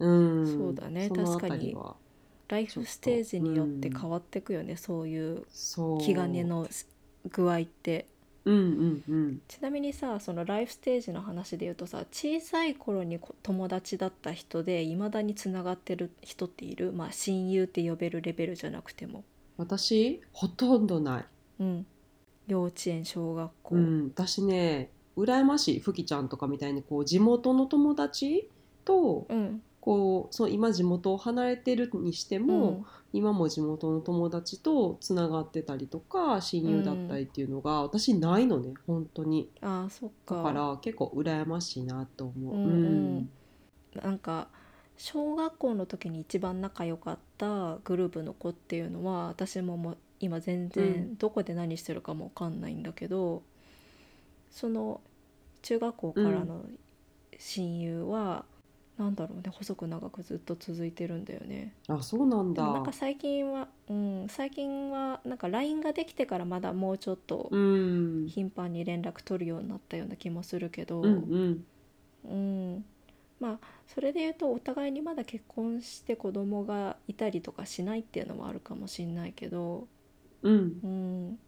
[0.00, 0.08] う
[0.42, 1.76] ん、そうだね確かに。
[2.48, 5.44] ライフステージによって変わってくよね、そういう。
[6.00, 6.68] 気兼ねの
[7.30, 8.06] 具合って
[8.44, 9.40] うんうんうん。
[9.46, 16.92] ちなみにさそのライフステージの話で言うとさ小さい頃にこ友達だった人でいまだにつながってる人っている？
[16.92, 19.24] まあ親友って呼べるレベルじゃなくても。
[19.56, 21.24] 私ほとんどない。
[21.60, 21.86] うん。
[22.46, 25.80] 幼稚園小学校、うん、私ね羨ましい。
[25.80, 28.48] ふきちゃんとかみたいにこう地元の友達
[28.84, 39.48] とうんこうそう今地元を離れてるにしても、今も地元の友達とつながってたりとか親友だったりっていうのが、私ないのね本当に。
[39.62, 40.36] ああそっか。
[40.36, 42.54] だから結構羨ましいなと思う。
[42.54, 42.68] うんう
[43.20, 43.30] ん。
[43.94, 44.48] なんか
[44.98, 53.42] 小学校の時に一番仲良かったグループの子っていうのは私ももう今全う然どこで何してるかも分かんないんだけど、
[54.50, 55.00] その
[55.62, 56.66] 中学校からの
[57.38, 58.44] 親友は、
[58.98, 59.50] なんだろうね。
[59.50, 61.74] 細く長くずっと続いてるんだよね。
[61.88, 62.62] あそうなんだ。
[62.62, 68.26] なんか最近は、うん、最近はなんか LINE ができてからまだもうちょっとうん。
[68.26, 71.64] 頻繁に連絡取るようになったような気もするけど、うんうん。
[72.24, 72.84] うん、
[73.40, 79.88] まあそれで言うとお互いにまだ結婚して子供がいたりとかしないっていうのもあるかもしんないけど
[80.42, 80.84] うん。
[80.84, 81.38] うん。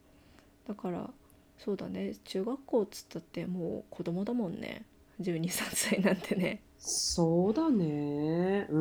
[0.67, 1.09] だから
[1.57, 2.15] そうだね。
[2.25, 4.85] 中学校っつったってもう子供だもんね。
[5.17, 8.67] 123歳なんてねそうだね。
[8.69, 8.77] う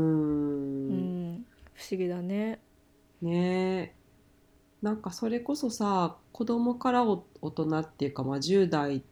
[0.89, 1.15] うん。
[1.39, 2.61] ん不思議だね。
[3.23, 3.95] ね。
[3.95, 3.95] え
[4.83, 9.05] なんかそれこそさ子供からお大人っていうか、まあ、10代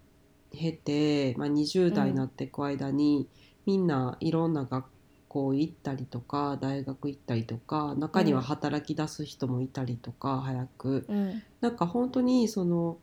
[0.52, 3.28] 経て、まあ、20代になっていく間に、
[3.66, 4.86] みんないろんな学
[5.28, 11.06] 校行ったりとか大学行ったりとか中には働き出す人もいたりとか、早く。
[11.08, 11.42] うん。
[11.60, 12.98] なんか本当にその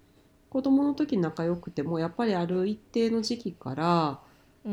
[0.50, 4.18] 子供の時仲良くてもやっぱりある一定の時期からうん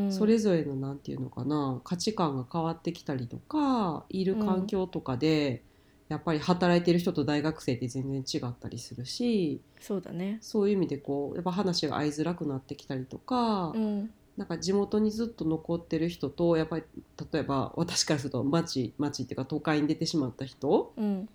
[0.08, 5.62] それぞれのなんていうのかな価値観が変わってきたりとかいる環境とかで、
[6.08, 10.38] やっぱり働いてる人と大学生って全然違ったりするしそうだね。
[10.40, 14.10] そういう意味でこうやっぱ話が合いづらくなってきたりとか、うん。
[14.36, 16.84] なんか地元にずっと残ってる人とやっぱり
[17.32, 21.28] 例えば私からすると町町っていうか都会に出てしまった人うん。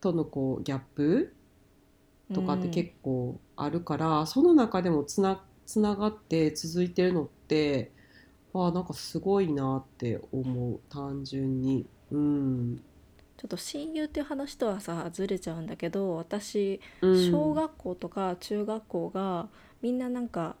[0.00, 1.34] とのこうギャップ
[2.34, 7.39] とかって結構あるから、その中でもつなつながって続いてるのって
[8.52, 10.80] あーなんかすごいなって思う。
[10.90, 11.86] 単純に。
[12.10, 12.82] うん。
[13.36, 17.30] ちょっと親友っていう話とはさずれちゃうんだけど私うん。
[17.30, 19.48] 小学校とか中学校が
[19.82, 20.56] みんななんか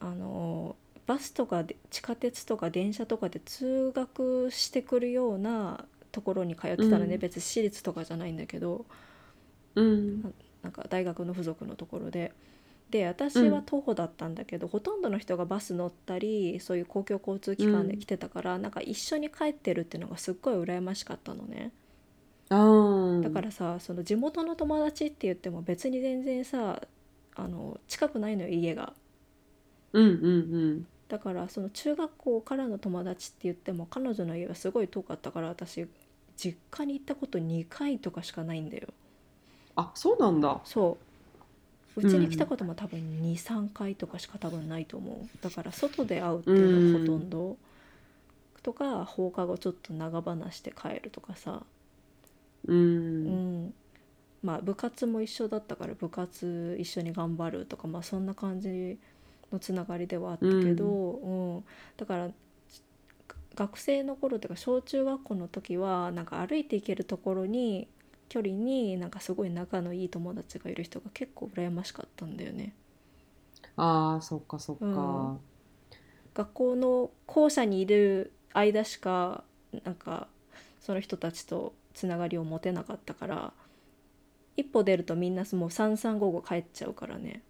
[0.00, 7.20] あのバスとかで地下鉄とか電車とかで通学してくるようなところに通ってたのね、うん。
[7.20, 8.84] 別に私立とかじゃないんだけど。
[9.74, 10.22] うん。
[10.62, 12.32] なんか大学の附属のところで。
[12.90, 21.72] で私は徒歩だったんだけど、ほとんどの人がバス乗ったりそういう公共交通機関で来てたから、なんか一緒に帰ってるっていうのがすっごい羨ましかったのね。
[23.20, 26.80] だからさその地元の友達って言っても別に全然さ
[27.34, 28.94] あの近くないのよ家が。
[29.92, 30.10] うんう
[30.78, 35.86] んだからその中学校からの友達って言っても彼女の家はすごい遠かったから私
[36.36, 38.88] 実家に行ったこと2回とかしかないんだよ。
[39.76, 40.60] あそうなんだ。
[40.64, 41.04] そう
[41.96, 45.38] うちに来たことも多分23回とかしか多分ないと思う。
[45.42, 47.58] だから外で会うっていうのがほとんど、
[48.62, 51.64] とか放課後ちょっと長話して帰るとかさ。
[52.66, 52.74] う
[53.24, 53.42] うん。
[53.68, 53.74] ん、
[54.42, 58.98] まあ部活も一緒だったから部活一緒に頑張るとかまあそんな感じ
[59.52, 61.64] のつながりではあったけど、うん。
[61.96, 62.30] だから
[63.56, 67.88] 学生の頃とか小中学校の時はなんか歩いて行けるところに
[68.28, 72.74] 距離になんかすごい仲のいい友達がいる人が結構羨ましかったんだよね。
[73.76, 74.88] あーそっかそっか、う
[75.34, 75.40] ん
[76.34, 79.44] 学校の校舎にいる間しか
[79.84, 80.28] なんか
[80.80, 83.52] その人たちとつながりを持てなかったから
[84.56, 87.42] 一歩出るとみんなもう三々五五帰っちゃうからね。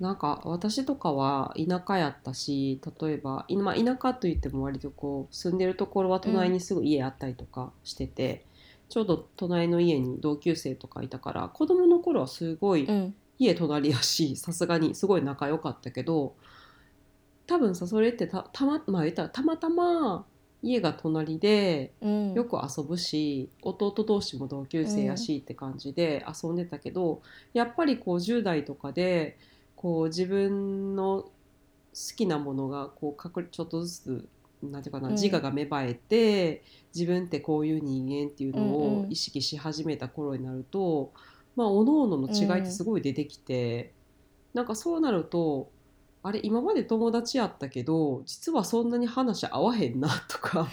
[0.00, 8.44] なんか私とかは田舎やったし例えば、いまあ、田舎といっても割とこう住んでるところは隣にすぐ家あったりとかしてて、
[8.94, 13.14] ちょうど隣の家に同級生とかいたから子供の頃はすごいうん。
[13.40, 16.36] 家隣やしさすがにすごい仲良かったけど
[17.48, 20.24] 多分さそれってたたま,、まあ、言ったらたまたま
[20.62, 27.20] 家が隣でうん、よく遊ぶし弟同士も同級生やしって感じで遊んでたけど、
[27.52, 29.36] やっぱりこう10代とかで
[29.74, 31.30] こう自分の好
[32.16, 34.28] きなものがこう確ちょっとずつ
[34.70, 35.14] なんていうかな、うん。
[35.14, 36.62] 自我が芽生えて
[36.94, 39.12] 自分ってこういう人間っていうのうんをうん。
[39.12, 41.12] 意識し始めた頃になると、
[41.56, 43.92] まあ各々の違いってすごい出てきて、
[44.52, 45.68] なんかそうなると
[46.22, 50.66] あれ今まで友達やったけど実はそんなに話合わへんなとかっ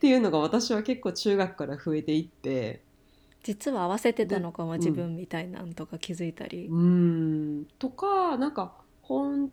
[0.00, 2.82] ていうのが私は結構中学から増えていって。
[3.42, 6.66] 実は合わせてたのかもで自分みたいなんとか気づいたり。
[6.66, 6.72] う。
[6.72, 7.66] ーん。
[7.78, 9.50] とかなんか本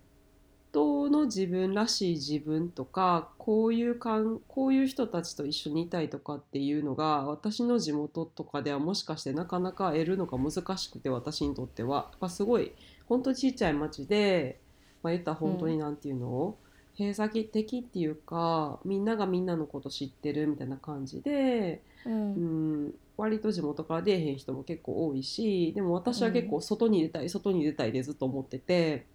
[0.76, 12.08] 当の自分らしい自分とかこういうかんこういう人たちと一緒にいたいとかっていうのが私の地元とかではもしかしてなかなか得るのが難しくて私にとっては。
[12.12, 12.74] やっぱすごい
[13.08, 14.60] 本当にちっちゃい町で、
[15.02, 16.58] まあ、言ったら本当になんていうの、
[17.00, 21.82] 閉鎖的っていうかみんながみんなのこと知ってるみたいな感じで。
[22.06, 29.08] ううんん、割と地元から出えへん人も結構多いしでも私は結構外に出たい、外に出たいでずっと思ってて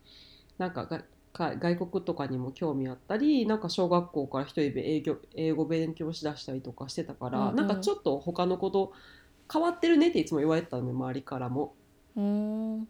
[0.58, 0.88] なんか
[1.32, 7.56] 外国とかにも興味あったりなんか小学校から一人で英語英語勉強しだしたりとかしてたから、うんうん。
[7.56, 8.92] なんかちょっと他のこと
[9.52, 11.74] 変わってるねっていつも言われてたのね周りからも。
[12.16, 12.88] うん。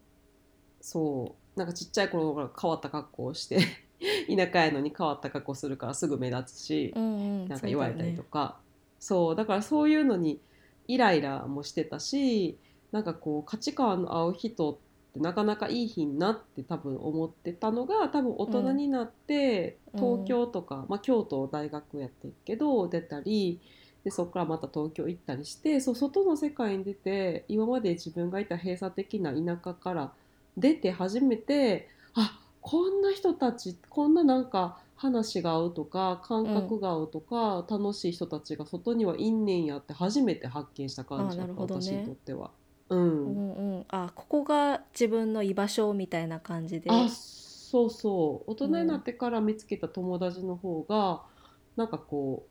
[0.80, 1.59] そう。
[1.59, 3.59] なんかちっちゃい頃から変わった格好をして
[4.34, 6.93] 田舎やのに変わった格好するからすぐ目立つし。
[6.97, 7.03] うん
[7.43, 8.61] うんなんか言われたりとか。
[8.99, 10.41] そう,、だからそういうのに
[10.86, 12.59] イライラもしてたし
[12.93, 20.00] なんかこう価値観の合う人ってなかなかいい日になって多分思ってたのが多分大人になってうん。
[20.00, 23.61] 東京とか、まあ、京都大学やってるけど出たり
[24.04, 30.12] でそこからまた東京行ったりしてそう外の世界に出て今まで自分がいた閉鎖的な田舎から
[30.56, 41.58] 出て初めてあこんな人たちこんななんか話が合うとか感覚が合うとか、楽しい人たちが外にはいんねんやって初めて発見した感じだった、ね。
[41.58, 42.50] 私にとっては。
[42.91, 43.24] うん。
[43.26, 43.84] うんうん。
[43.88, 46.91] あここが自分の居場所みたいな感じで。
[46.91, 48.51] あそうそう。
[48.51, 51.24] 大人になってから見つけた友達の方が、
[51.76, 52.49] なんかこ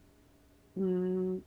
[0.77, 1.41] ううーん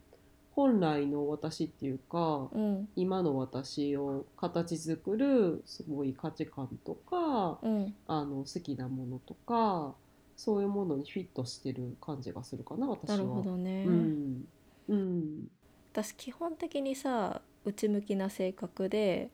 [0.51, 9.97] 本来の私っていうか、うん今の私を形作るすごい価値観とかうんあの好きなものとか
[10.37, 13.17] そういうものにフィットしてる感じがするかな私は。
[13.17, 14.45] なるほどね、うん。
[14.89, 15.49] うん。
[15.93, 19.31] 私基本的にさ内向きな性格で、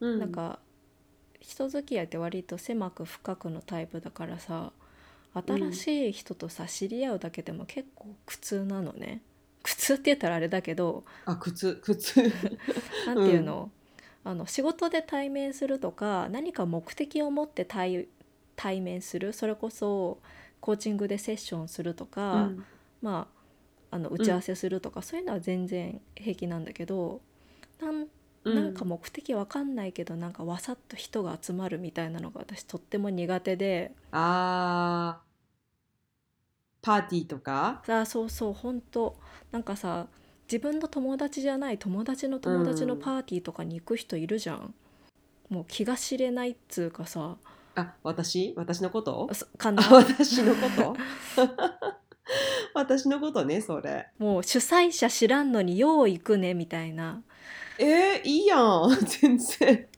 [0.00, 0.58] うん、なんか
[1.40, 4.72] 人付き合いって割と狭く深くのタイプだからさ
[5.34, 9.22] 新しい人とさ知り合うだけでも結構苦痛なのね。
[9.62, 12.20] 苦痛って言ったらあれだけどあ靴靴
[13.06, 13.70] なんていうの,、
[14.24, 18.08] あの仕事で対面するとか何か目的を持って対
[18.56, 20.18] 対面するそれこそ
[20.60, 22.64] コーチングでセッションするとか、うん。
[23.02, 23.42] まあ
[23.96, 27.20] あの打ち合わせするとか、そういうのは全然平気なんだけど
[27.82, 28.06] なん
[28.44, 33.92] なんか目的わかんないけどなんかわさっと人が集まるみたいなのが私とっても苦手で。
[34.10, 35.32] あー。
[36.84, 37.82] パーティーとか？
[37.86, 39.16] さあそうそう本当。
[39.52, 40.06] なんかさ
[40.50, 43.00] 自分の友達じゃない友達の友達のうん。
[43.00, 44.74] パーティーとかに行く人いるじゃん、
[45.48, 47.36] もう気が知れないっつうかさ。
[47.76, 48.52] あ私？
[48.56, 49.30] 私のこと？
[49.32, 49.82] そかな。
[49.82, 50.96] あ私のこと？
[52.74, 54.08] 私のことねそれ。
[54.18, 57.22] もう主催者知らんのによう行くねみたいな
[57.78, 58.90] えー、いいやん。
[59.20, 59.88] 全然。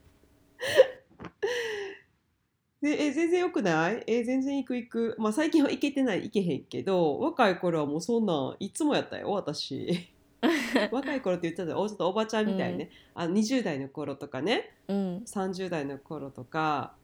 [2.82, 4.04] でえ全然よくない？
[4.06, 5.16] え全然行く行く。
[5.18, 10.10] まあ最近は行けてない行けへんけど若い頃はもうそんなんいつもやったよ私。
[10.92, 14.74] 若い頃って言ってたよちょっとおばちゃんみたいね、あの20代の頃とかね。
[14.88, 15.16] うん。
[15.26, 16.94] 30代の頃とか。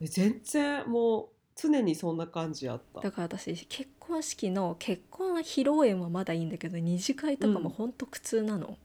[0.00, 3.00] え全然もう常にそんな感じやった。
[3.00, 7.92] だから私結婚式の結婚披露宴はまだいいんだけど二次会とかもほん。
[7.92, 8.78] と苦痛なの、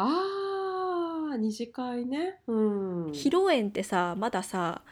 [0.00, 2.40] あー二次会ね。
[2.46, 3.06] うん。
[3.08, 4.82] 披露宴ってさまださ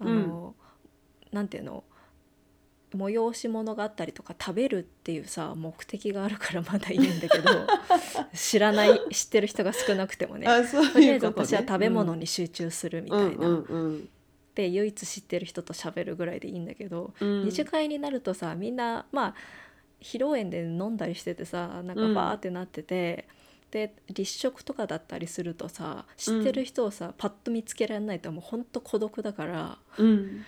[0.00, 0.54] あの、
[1.32, 1.84] なんていうの？
[2.94, 7.66] 催し物があったりとか食べるっていうさ目的があるからまだいいんだけど
[8.32, 10.46] 知らない知ってる人が少なくてもね。
[10.46, 14.08] あそうとりあえずいうことね私は食べ物に集中するみたいな、うんうんうん。
[14.54, 17.44] で唯一知ってる人と喋るぐらいでいいんだけど、うん。
[17.44, 19.34] 二次会になるとさみんなまあ
[20.00, 23.28] 披露宴で飲んだりしててさなんかバーってなってて、
[23.70, 30.44] で立食とかだったりするとさ知ってる人をさ、パッと見つけられないともうほんと孤独だからうん。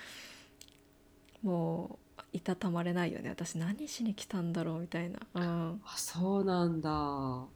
[1.43, 3.31] もういたたまれないよね。
[3.31, 5.19] 私何しに来たんだろうみたいな。
[5.35, 5.83] うん。
[5.85, 7.47] あそうなんだ。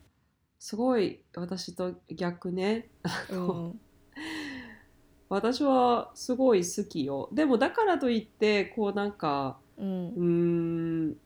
[0.59, 2.89] すごい私と逆ね。
[3.31, 3.81] うん。
[5.29, 7.29] 私はすごい好きよ。
[7.33, 11.17] でもだからといってこうなんかうん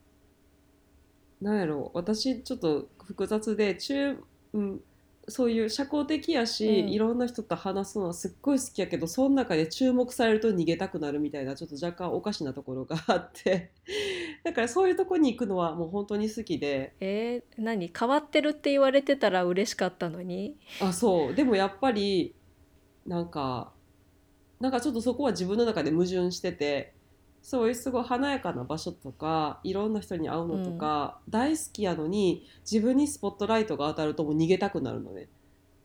[1.41, 1.91] なんやろ。
[1.95, 4.17] 私ちょっと複雑で中、
[4.53, 4.81] うん、
[5.29, 6.89] そういう社交的やし、うん。
[6.89, 13.71] いろんな人と話すのはすっごい好きやけどその中で注目されると逃げたくなるみたいなちょっと若干おかしなところがあって。
[14.45, 16.95] だからそういうとこに行くのはもう本当に好きで。
[17.01, 17.93] えー何？
[17.97, 20.57] 変わってるって言われてたら嬉しかったのに？
[20.81, 21.35] あそう。
[21.35, 22.35] でもやっぱり
[23.07, 23.73] なんか
[24.61, 26.93] なんかちょっとそこは自分の中で矛盾してて
[27.49, 35.29] そういうすごい華やかな場所とかいろんな人に会うのとか、大好きやのに自分にスポットライトが当たるともう逃げたくなるのね。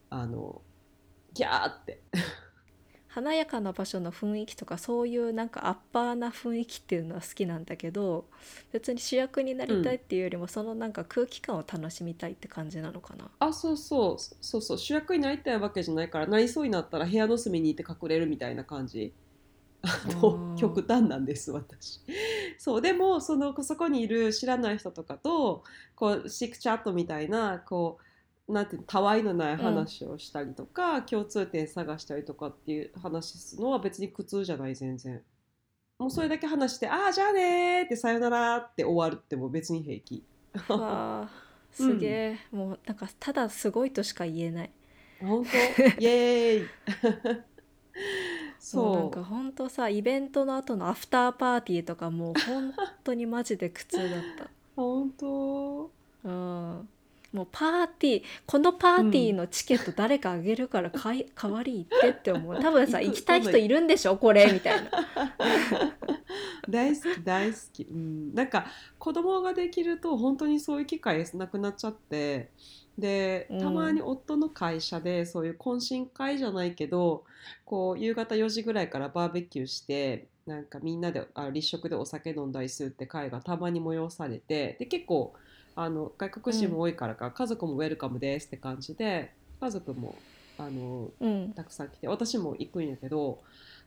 [0.10, 0.62] あの
[1.34, 2.02] ギャーって。
[3.08, 8.26] 華やかな場所の雰囲気とかそういうなんかアッパーな雰囲気っていうのは好きなんだけど
[8.74, 13.32] 別に主役になりたいっていうよりも、そのなんか空気感を楽しみたいって感じなのかな。
[13.40, 14.22] あそうそう。
[14.42, 14.78] そうそう。
[14.78, 19.14] 主役になりたいわけじゃないからなりそうになったら部屋の隅にいて隠れるみたいな感じ
[20.58, 22.00] 極端なんです私。
[22.58, 25.64] そうでもそのそこにいる知らない人とかと
[25.96, 28.00] こうシックチャットみたいなこ
[28.48, 35.22] うなんてたわいのない話をしたりとか、共通点探したりとかっていう話すのは別に苦痛じゃない全然。
[35.98, 40.26] もうそれだけ話して「ああじゃあねー」って「さよなら」って終わるっても別に平気。
[41.72, 44.72] すげえ、もうなんかただすごいとしか言えない。
[45.22, 45.52] 本当？
[46.02, 46.68] イエーイ
[48.74, 54.48] もうなんそうか本当さイベントの後のアフターパーティーとかもう本当にマジで苦痛だった。
[54.76, 55.92] 本当？
[56.24, 56.90] うん、
[57.34, 62.60] もうパーティーこのパーティーのチケット誰かあげるからかい代わり行ってって思う。
[62.62, 64.18] 多分さ 行きたい人いるんでしょ？
[64.18, 64.90] これみたいな。
[66.70, 68.66] 大好き大好き、うん、なんか
[68.98, 72.50] 子供ができると本当にそういう機会なくなっちゃって
[72.98, 73.60] でうん。
[73.60, 77.24] たまに夫の会社でそういう懇親会じゃないけど
[77.66, 85.34] こう夕方4時ぐらいからバーベキューしてなんかみんなであ立食でお酒飲んだりするって会がたまに催されてで結構
[85.76, 90.22] あの外国人も多いからか、家族もウェルカムですって感じで家族も
[90.58, 91.54] あのうん。
[91.56, 93.40] たくさん来て私も行くんやけど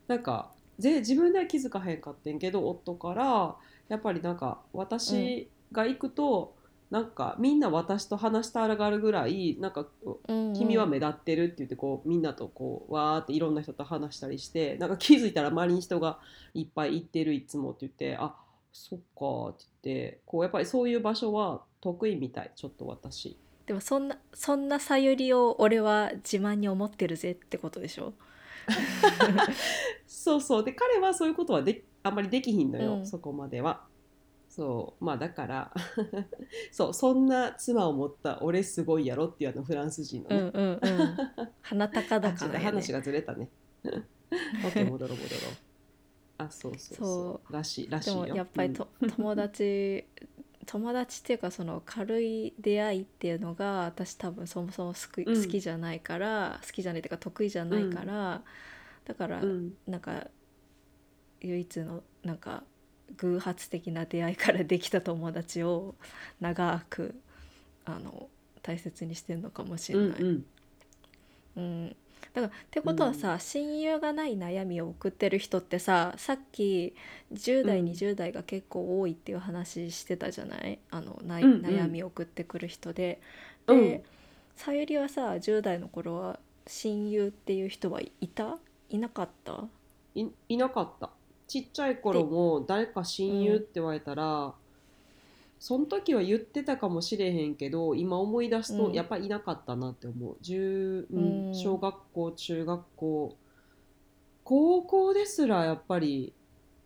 [0.08, 3.56] なんかぜ自分では気づかへんかってんけど夫から
[3.88, 6.55] やっぱりなんか私が行くと、
[6.90, 9.86] なんかみんな私と話したがるぐらいなんか
[10.28, 16.18] うん君は目立ってるって言ってこうみんなとこうわーっていろんな人と話したりしてなんか気づいたら周りに人が
[16.54, 18.34] いっぱい行ってるいつもって言ってあ
[18.72, 23.36] そっかって言ってこうやっぱりそういう場所は得意みたいちょっと私。
[23.66, 28.12] でもそんなそんなさゆりを俺は自慢に思ってるぜってことでしょ？
[30.06, 33.82] そうそうで彼はそういうことはであんまりできひんのよ、うんそこまでは。
[34.56, 35.74] そうまあだから
[36.72, 41.16] そうそんな妻を持った俺すごいやろっていうあのフランス人のね、うんうんうん。
[41.60, 42.64] 鼻高だあちょっとからやね。
[42.76, 43.50] 話がずれたね。
[43.84, 45.54] OK 戻ろう戻ろう。
[46.38, 47.52] あそうそうそう。
[47.52, 48.20] らしいらしでいよ。
[48.20, 50.06] もやっぱりと、友達
[50.64, 55.42] 友達っていうかその軽い出会いっていうのが私多分そもそも好き,、うん。
[55.42, 58.42] 好きじゃないから好きじゃないっていうか得意じゃないから、
[59.04, 59.76] だから、うんうん。
[59.86, 60.28] なんか
[61.42, 62.64] 唯一のなんか
[63.18, 65.94] 偶発的な出会いからできた友達を
[66.40, 67.14] 長く
[67.84, 68.28] あの
[68.62, 70.08] 大切にしてるのかもしれない。
[70.20, 70.44] うんうん。
[71.56, 76.94] うん、だからってことはさ、親友がない悩みを送ってる人ってささっき
[77.32, 77.86] 10代、うん。
[77.86, 80.78] 20代が結構多いっていう話してたじゃない？
[80.90, 81.60] あのない、うんうん。
[81.62, 83.20] 悩みを送ってくる人で。
[83.66, 83.80] うん。
[83.80, 84.04] で
[84.56, 88.58] さゆりはさ10代の頃は親友っていう人はいた？
[88.90, 89.64] いなかった？
[90.14, 91.10] いいなかった
[91.46, 94.54] ちっちゃい頃も誰か親友って言われたら、
[95.58, 98.90] その時は言ってたかもしれへんけど今思い出すうん。
[98.90, 101.50] とやっぱりいなかったなって思う、10ううん。
[101.52, 103.36] ん、小学校中学校。
[104.44, 106.32] 高校ですらやっぱり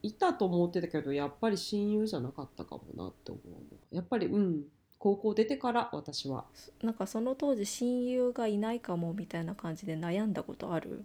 [0.03, 4.65] いたと思ってたけどやっぱり親友じゃなかったかもなって思うやっぱりうん。
[4.99, 6.45] 高校出てから私は。
[6.83, 11.05] なんかその当時親友がいないかもみたいな感じで悩んだことある？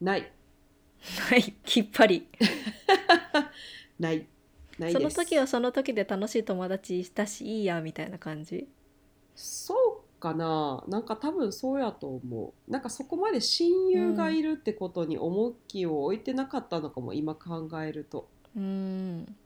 [0.00, 0.32] ない
[1.30, 1.42] ない。
[1.64, 2.26] きっぱり。
[3.98, 4.26] ない。
[4.78, 5.18] ないそです。
[5.18, 8.68] の時はその時で楽しい友達いたしいいやみたいな感じ？
[9.34, 9.74] そ
[10.16, 10.84] うかな。
[10.88, 12.70] なんか多分そうやと思う。
[12.70, 18.28] なんかそこまで親友がいるってことに重きを置いてなかったのかも今考えると。
[18.56, 19.36] うん。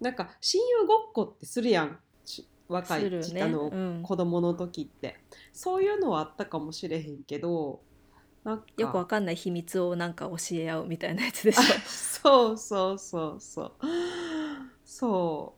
[0.00, 1.98] なんか親友ごっこってするやん。
[2.24, 3.42] ち若いね。
[3.42, 4.02] あの、うん。
[4.02, 5.16] 子供の時って。
[5.52, 7.80] そういうのはあったかもしれへんけど
[8.76, 11.82] よくわかんない秘密をなんか教え合うみたいなやつでしょ。
[11.86, 13.72] そうそうそうそう。
[14.84, 15.56] そ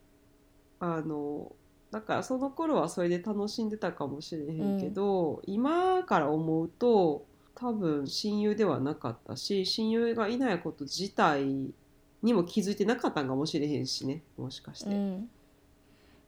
[0.80, 0.84] う。
[0.84, 1.56] あの
[1.92, 11.74] だからその頃はそれで楽しんでたかもしれへんけど、今から思うと多分親友ではなかったし親友がいないこと自体
[12.22, 15.02] にも気づいてなかったんかもしれへんしねもしかして。
[15.16, 15.30] うん、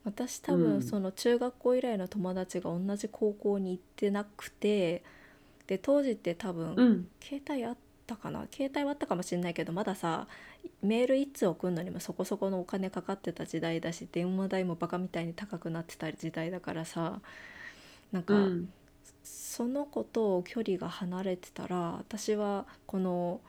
[0.04, 0.58] 私多うん。
[0.58, 5.02] 分その中学校以来の友達が同じ高校に行ってなくて
[5.66, 8.46] で当時って多分、うん携帯あったかな？
[8.52, 10.26] 携帯はあったかもしれないけどまださ
[10.82, 17.20] メール1通送るのにもそこそこのお金かかってた時代だし電話代もバカみたいに高くなってた時代だからさ
[18.12, 18.68] なんか、うん
[19.26, 23.40] その子と距離が離れてたら私はこの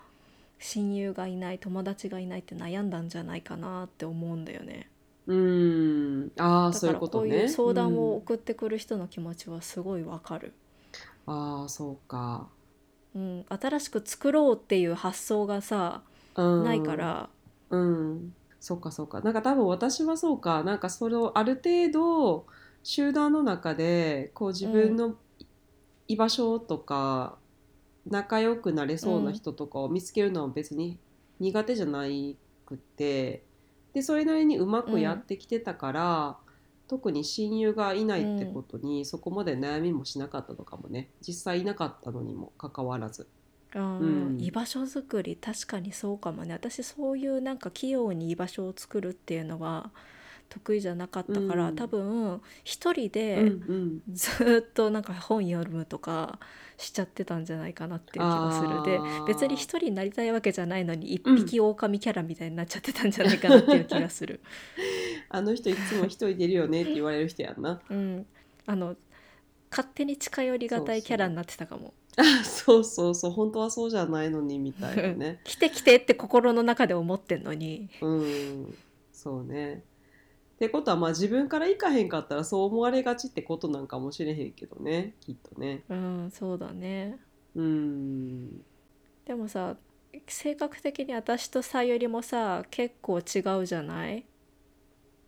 [0.60, 4.88] 親友がいない友達がいないって悩んだんじゃないかなって思うんだよね。
[5.28, 7.30] うんああそういうことね。
[7.30, 10.54] こういう相談をうん送ってくる人の気持ちはすごいわかる。
[11.28, 12.50] ああそうか、
[13.16, 16.04] うん、新しく作ろうっていう発想がさ、
[16.36, 17.30] うん、ないから、
[17.70, 19.22] うん、そっかそっか。
[19.22, 20.64] なんか多分私はそうか。
[20.64, 22.46] なんかそれをある程度
[22.84, 25.16] 集団の中でこう自分の
[26.08, 27.38] 居場所とか
[28.06, 31.00] 仲良くなれそうな人とかを見つけるのは別に
[31.40, 33.44] 苦手じゃないくて、
[33.94, 36.38] でそれなりにうまくやってきてたから、
[36.88, 41.10] 特に親友がいないってことにそこまで悩みもしなかったのかもね。
[41.26, 43.28] 実際いなかったのにもかかわらず。
[43.76, 49.92] うん居場所作り確かにそうかもね私そういうなんか器用に居場所を作るっていうのは
[50.50, 51.76] 得意じゃなかったから、うん。
[51.76, 54.02] 多分一人うんでうん。
[54.12, 56.40] ずーっとなんか本読むとか
[56.78, 58.84] しちゃってたんじゃないかなっていう気がする。
[58.84, 61.36] で別に一人になりたいわけじゃないのに一うん。
[61.38, 64.40] 匹狼キャラみたいになっちゃってたんじゃないかなっていう気がする。
[65.30, 67.82] あの人いつも一人でいるよねって言われる人やんな。
[67.90, 68.26] うん、
[68.66, 68.96] あの
[69.70, 71.94] 勝手に近寄りがたいキャラになってたかも。
[72.18, 73.32] あそうそうそう。
[73.32, 75.42] 本当はそうじゃないのにみたいなね。
[75.44, 77.90] 来て来てって心の中で思ってんのに。
[78.02, 78.76] うん。
[79.12, 79.84] そうね
[80.56, 85.84] ってことはまあ自分から行かへんかったらそう思われがちってことなんかもしれへんけどねきっとね。
[85.90, 87.20] うんそうだね。
[87.56, 88.62] うん。
[89.26, 89.76] でもさ
[90.28, 94.26] 性格的に私とさよりもさ結構違うじゃない？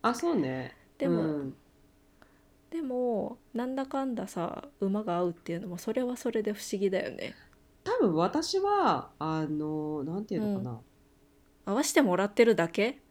[0.02, 0.76] あそうね。
[0.98, 1.56] でもうん。
[2.70, 7.36] でもなんだかんださ馬が合うっていうのもそれはそれで不思議だよね。
[7.84, 10.80] 多分私はあのなんていうのかな、
[11.66, 13.02] 合わせてもらってるだけ？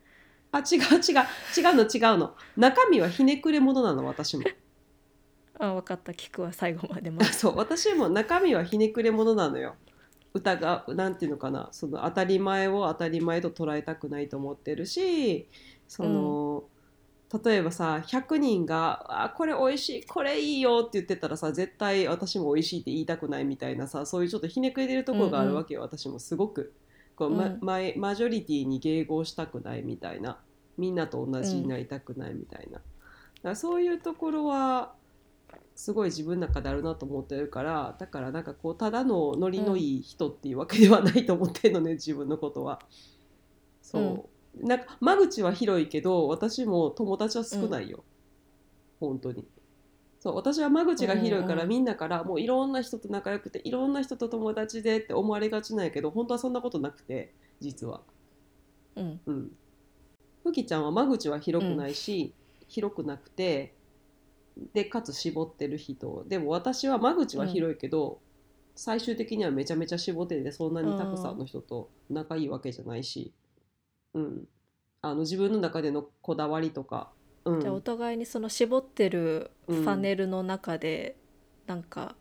[0.53, 1.25] あ違う違う。
[1.57, 2.35] 違うの違うの。
[2.57, 4.45] 中身はひねくれ者なの私も。
[5.59, 6.13] あ分かった。
[6.13, 7.23] 聞くわ最後までも。
[7.23, 9.77] あ そう私も中身はひねくれ者なのよ。
[10.35, 11.69] 歌がなんていうのかな。
[11.73, 15.49] その当たり前を当たり前と捉えたくないと思ってるし
[15.89, 16.65] その、
[17.45, 26.19] 例えばさ100人が「あこれ美味しいこれいいよ」って言ってたらさ絶対私も美味しいって言いたくないみたいなさそういうちょっとひねくれてるところがあるわけよ、私も。
[26.19, 26.73] すごく
[27.17, 27.59] こう、まうん。
[27.61, 30.39] マイマジョリティに迎合したくないみたいな。
[30.79, 32.83] みんなと同じになりたくないみたいな、だか
[33.43, 34.93] らそういうところは
[35.75, 42.81] すごい自分の中であるなと思ってるからだからなんかこうただのノリのいい人っていうわけではないと思ってるのね自分のことは。
[43.81, 44.29] そ
[44.61, 48.05] う、なんか間口は広いけど私も友達は少ないよ、
[49.01, 49.47] 本当に。
[50.27, 51.61] そう私は間口が広いから、うん。
[51.61, 58.01] うんみんなからもういろんな人と仲良くていろんな人と友達でって思われがちなんやけど本当はそんなことなくて実は。
[58.97, 59.21] うん。
[59.25, 59.53] うん。
[60.43, 62.33] ふきちゃんは間口は広くないし、
[62.67, 63.73] 広くなくて
[64.75, 66.25] でかつ絞ってる人。
[66.27, 68.19] でも私は間口は広いけど、
[68.75, 73.33] 最終的にはめちゃめちゃ絞っててそんなにたくさんの人と仲いいわけじゃないし、
[74.15, 74.49] うん、
[75.03, 77.16] あの自分の中でのこだわりとか、
[77.47, 81.17] うん、じゃあお互いにその絞ってるファネルの中で、
[81.67, 82.17] なんか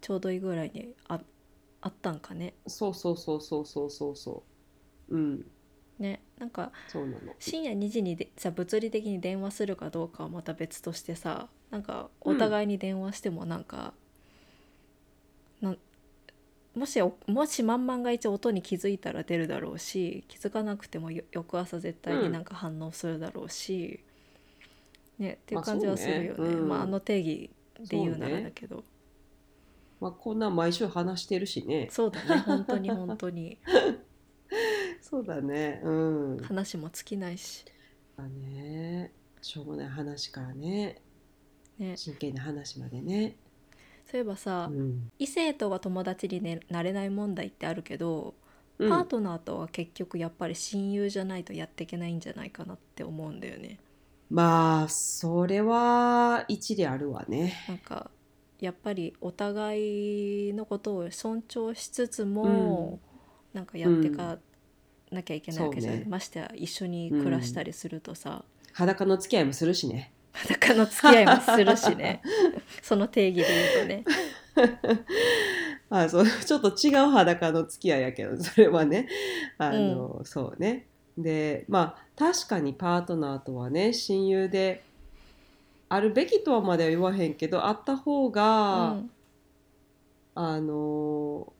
[0.00, 1.20] ちょうどいいぐらいにあ
[1.80, 2.54] あったんかね。
[2.66, 4.16] そうそうそうそうそうそう。
[4.16, 4.44] そ
[5.10, 5.44] ううん。
[5.98, 6.72] ねなんか
[7.38, 13.94] 深夜2時にでさ物理的に電話するかどうかはまた別としてさなんかお互いに電話してもなんか、
[16.74, 24.00] もしおもし万々が一音に気づいたら出るだろうし気づかなくてもよ翌朝絶対になんか反応するだろうし、
[25.18, 26.54] ねっていう感じはするよね、まあね。
[26.54, 26.68] うん。
[26.68, 27.50] まあ、あの定義
[27.88, 28.84] で言うならだけど。
[30.00, 31.88] まあ、こんなん毎週話してるしね。
[31.90, 32.40] そう,、だね。
[32.40, 33.58] 本当に本当に。
[35.00, 35.80] そうだね。
[35.84, 36.38] うん。
[36.38, 37.64] 話も尽きないし。
[38.16, 39.12] だね。
[39.40, 41.00] しょうもない話からね。
[41.78, 41.96] ね。
[41.96, 43.36] 真剣な話までね、
[44.14, 45.10] そういえばさ、うん。
[45.18, 48.34] 異性とは友達に、ね、なれない問題ってあるけど、
[48.78, 48.88] うん。
[48.88, 53.80] パートナーとは結局やっぱり親友じゃないとやっていけないんじゃないかなって思うんだよね。
[54.30, 57.54] まあそれは一理あるわね。
[57.66, 58.08] なんか
[58.60, 63.00] やっぱりお互いのことを尊重しつつも、
[63.52, 64.38] なんかやっていか
[65.10, 66.10] なきゃいけないわけじゃない、そうね。
[66.10, 72.20] ましてや一緒に暮らしたりするとさ、裸の付き合いもするしね裸の付き合いもするしね。
[72.82, 73.46] その定義で
[73.86, 74.16] 言うとね。
[75.90, 79.08] あそうちょっと違う裸の付き合いやけどそれはね。
[79.58, 80.86] あの、そうね。
[81.16, 84.82] でまあ確かにパートナーとはね親友で
[85.88, 89.10] あるべきとはまでは言わへんけどあった方が、うん。
[90.34, 91.52] あの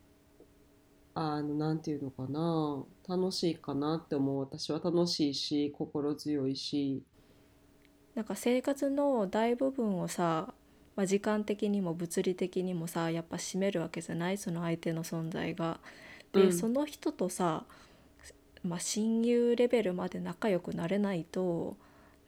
[1.14, 2.84] あのなんていうのかな。
[3.06, 4.40] 楽しいかなって思う。
[4.40, 7.02] 私は楽しいし心強いし
[8.14, 10.54] なんか生活の大部分をさ、
[10.96, 14.38] まあ、時間的にも物理的にもさやっぱ占めるわけじゃない？
[14.38, 15.80] その相手の存在が。
[16.32, 16.66] で、うん。
[16.66, 17.64] その人とさ、
[18.64, 21.76] まあ、親友レベルまで仲良くなれないと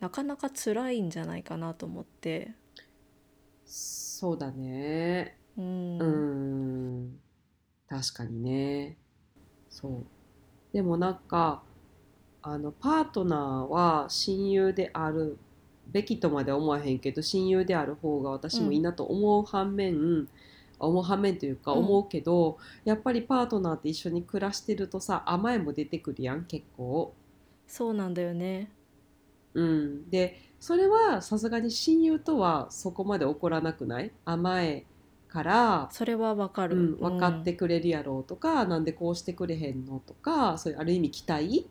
[0.01, 2.53] なかなか辛いんじゃないかなと思って。
[3.64, 5.39] そうだね。
[5.57, 5.97] うん。
[5.99, 6.07] う
[7.09, 7.20] ん。
[7.89, 8.99] 確かにね。
[9.70, 10.07] そう。
[10.72, 11.64] でもなんか
[12.43, 15.39] あのパートナーは親友である
[15.93, 20.28] べきとまでは思わへんけど親友である方が私もいいなと思う反面、
[20.78, 27.14] 思う反面というかうん思うけど、やっぱりパートナーって一緒に暮らしてるとさ甘えも出てくるやん結構。
[27.66, 28.70] そうなんだよね。
[29.55, 34.11] うん、でそれはさすがに親友とはそこまで起こらなくない？
[34.24, 34.84] 甘え
[35.28, 36.76] からそれはわかる。
[36.76, 41.70] うん、分かってくれるやろうとか、なんでこうしてくれへんのとかそういうある意味期待？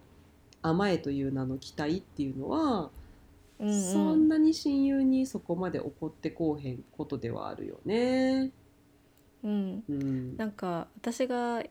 [0.61, 2.89] 甘えという名の期待っていうのは、
[3.59, 3.81] うんうん。
[3.93, 8.51] そんなに親友にそこまで怒ってこうへんことではあるよね。
[9.43, 9.85] うん。
[9.87, 10.37] うん。
[10.37, 11.63] なんか私が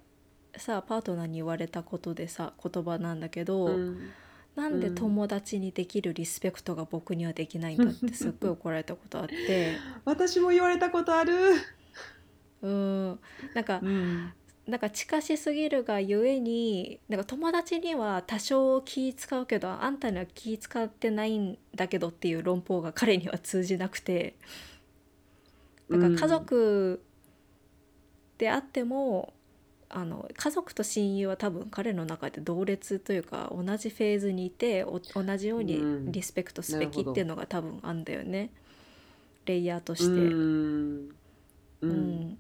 [0.57, 4.15] さパートナーに言われたことでさ言葉なんだけど、うん。
[4.57, 9.83] なんで友達にできるリスペクトが僕にはできないんだってすっごい 怒られたことあって。
[10.05, 11.35] 私も言われたことある。
[12.63, 13.21] うん。
[13.53, 14.35] なんかうん。
[14.67, 24.35] なんか近しすぎるがゆえになんか友達には多少気使うけどあんたには気使ってないんだけどっていう論法が彼には通じなくて
[25.91, 27.03] だから家族
[28.39, 29.33] であっても、
[29.89, 36.13] あの家族と親友は多分彼の中で同列というか同じフェーズにいてお同じようにうん。
[36.13, 38.51] リスペクトすべきっていうのが多分あんだよね。
[39.47, 40.07] レイヤーとして。
[40.07, 42.39] うん。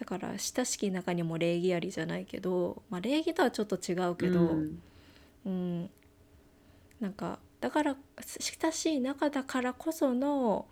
[0.00, 4.82] だから親しき中にも礼儀ありじゃないけど、まあ、礼儀とはちょっと違うけど、うん
[5.44, 5.90] うん
[7.00, 7.96] なんかだから
[8.40, 10.66] 親しい仲だからこその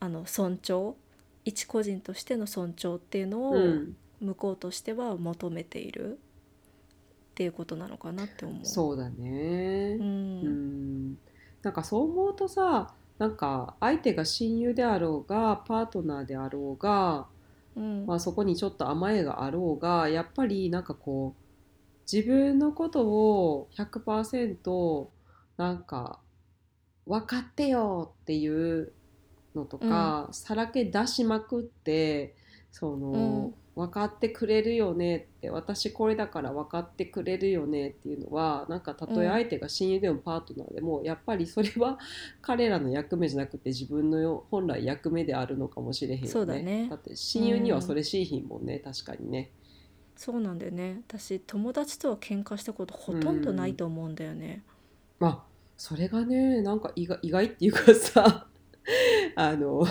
[0.00, 0.94] あの尊重
[1.44, 6.18] 一個人としての尊重っていうのをうん向こうとしては求めているっ
[7.34, 8.66] ていうことなのかなって思う。
[8.66, 9.96] そうだね。
[10.00, 11.18] ううんん。
[11.62, 17.26] なんかそう思うとさ、なんか相手が親友であろうがパートナーであろうが、
[17.78, 18.06] うん。
[18.06, 21.42] まあ、そこにちょっと甘えがあろうがやっぱりなんかこう
[22.10, 25.10] 自分のことを100%
[25.56, 26.20] なんか
[27.06, 28.92] 分かってよっていう
[29.54, 32.34] のとか、さらけ出しまくって
[32.70, 41.96] その、分かってくれるよねって私これだから分かってくれるよねっていうのはなんかたとえ相手が親友でもパートナーでも、やっぱりそれは
[42.42, 46.28] 彼らの役目じゃなくて自分の本来役目であるのかもしれへんよね。
[46.28, 49.52] そうだねって親友にはそれしいひんもんね、確かにね。
[50.16, 54.64] そうなんだよね私友達とは喧嘩したことほとんどないと思うんだよね。
[55.20, 55.44] まあ
[55.76, 58.48] それがねなんか意外意外っていうかさ
[59.36, 59.86] あの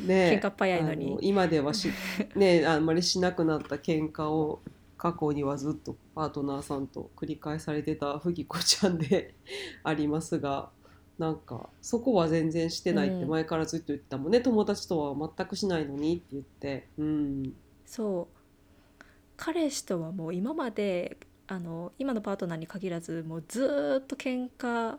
[0.00, 1.90] ね喧嘩っ早いのあにの今ではし、
[2.34, 4.60] ね、あんまりしなくなった喧嘩を
[4.96, 9.34] 過去にはずっとパートナーさんと繰り返されてたふぎこちゃんで
[9.84, 10.70] ありますが
[11.18, 13.28] なんかそこは全然してないってうん。
[13.28, 17.52] 前からずっと言ってたもんね、友達とは全くしないのにって言って、うん、
[17.84, 19.04] そう。
[19.36, 21.16] 彼氏とはもう今まで
[21.48, 24.96] あの今のパートナーに限らずもうずーっと喧嘩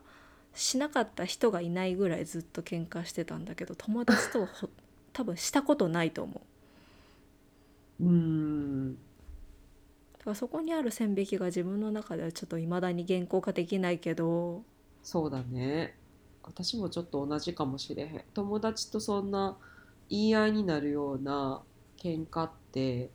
[0.53, 4.69] しなかった人がいないぐらいずっと喧嘩してたんだけど友達とはほ
[5.13, 6.41] 多分したことないと思
[7.99, 8.03] う。
[8.03, 8.93] うん。
[8.93, 8.99] だ
[10.23, 14.63] からそこにある線引きが自分の中ではちょっと未だに言語化できないけど。
[15.03, 15.95] そうだね。
[16.43, 18.23] 私もちょっと同じかもしれへん。
[18.33, 19.57] 友達とそんな
[20.09, 21.61] 言い合いになるような
[21.97, 23.09] 喧嘩って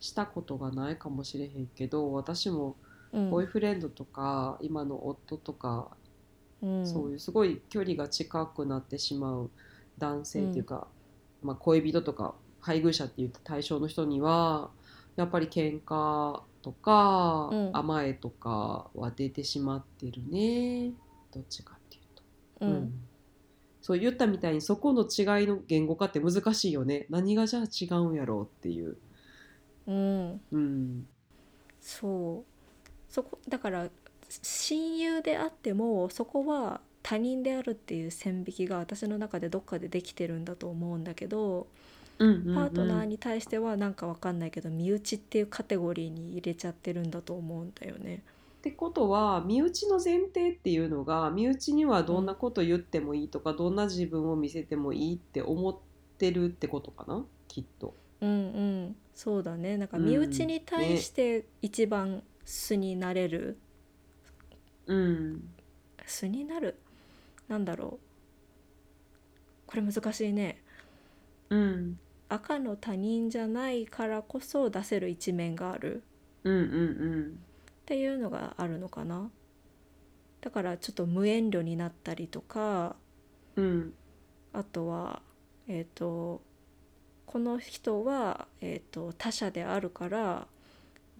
[0.00, 2.76] したことがないかもしれへんけど私も
[3.12, 3.30] うん。
[3.30, 5.88] ボーイフレンドとか今の夫とか、
[6.62, 6.86] うん。
[6.86, 9.50] そういうすごい距離が近くなってしまう
[9.98, 10.88] 男性っていうか、
[11.42, 14.70] まあ、恋人とか配偶者っていう対象の人には
[15.16, 17.70] やっぱり喧嘩とか、うん。
[17.76, 20.92] 甘えとかは出てしまってるね。
[21.32, 22.22] どっちかっていうと。
[22.60, 22.92] ううんん。
[23.80, 27.06] そう言ったみたいにそこの違いの言語化って難しいよね。
[27.08, 28.96] 何がじゃあ違うんやろうっていう、
[29.86, 30.40] うん。
[30.50, 31.06] うん、
[31.80, 33.12] そう。
[33.12, 33.88] そこだから
[34.42, 41.68] 親友であってもそこは他人であるっていう線引きが私の中でどっかでできてるんだと思うんだけど、
[42.18, 48.22] パパートナーに対してはなんかわかんないけど身内っていうカテゴリーに入れちゃってるんだと思うんだよね。
[48.58, 55.76] ってことは身内の前提っていうのが身内にはどんなこと言ってもいいとか、どんな自分を見せてもいいって思っ
[56.18, 57.24] てるってことかな？
[57.46, 57.94] きっと。
[58.20, 58.32] うんう
[58.88, 58.96] ん。
[59.14, 59.76] そうだね。
[59.76, 63.58] なんかうん身内に対して一番素になれる、
[64.86, 65.48] うん。
[66.04, 66.76] 素になる。
[67.48, 68.06] なんだろう。
[69.66, 70.62] これ難しいね。
[71.50, 76.02] うん赤の他人じゃないからこそ出せる一面がある。
[76.44, 77.38] うんうんうん
[77.82, 79.30] っていうのがあるのかな。
[80.40, 82.94] だからちょっと無遠慮になったりとか
[83.56, 83.94] うん
[84.52, 85.20] あとは
[85.66, 86.40] えっ、と
[87.26, 90.46] この人は、えー、と他者であるから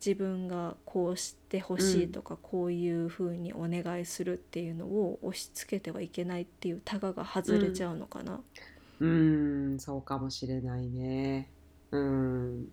[0.06, 8.40] 自分がこうしてほしいとか、こういうふうにお願いするっていうのを押し付けてはいけないっていうタガが外れちゃうのかな。
[9.00, 11.50] うんそうかもしれないね。
[11.90, 12.68] うん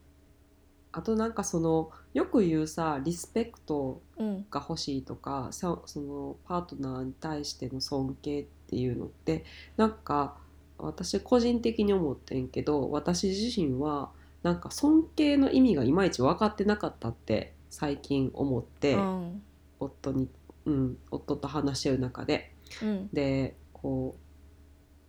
[0.91, 9.43] あとなんかそのよく言うさリスペクトうんが欲しいとかさそのパートナーに対しての尊敬っていうのって
[9.75, 10.38] なんか
[10.77, 14.11] 私個人的に思ってんけど私自身は
[14.44, 19.41] なんか尊敬の意味がいまいち分かってなかったって最近思って、うん。
[19.80, 20.30] 夫に、
[20.66, 22.54] うん、夫と話してる中で。
[22.82, 23.10] うん。
[23.12, 24.20] でこう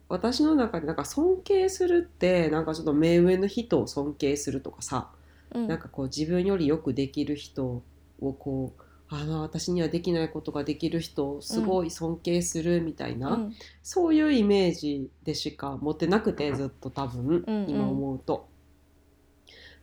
[0.07, 5.09] 私の中でなんか尊敬するってなんかちょっと目上の人を尊敬するとかさ、
[5.53, 5.67] うん。
[5.67, 7.83] なんかこう自分よりよくできる人
[8.21, 13.53] をこうあの私にはできないことができる人をすごい尊敬するみたいな、うん。
[13.83, 17.69] そういうイメージでしか持ってなくてずっと多分、うんうん。
[17.69, 18.47] 今思うと。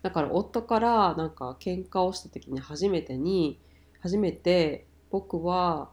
[0.02, 3.60] だから夫からなんか喧嘩をした時に初めてに
[4.00, 5.90] 初めて僕は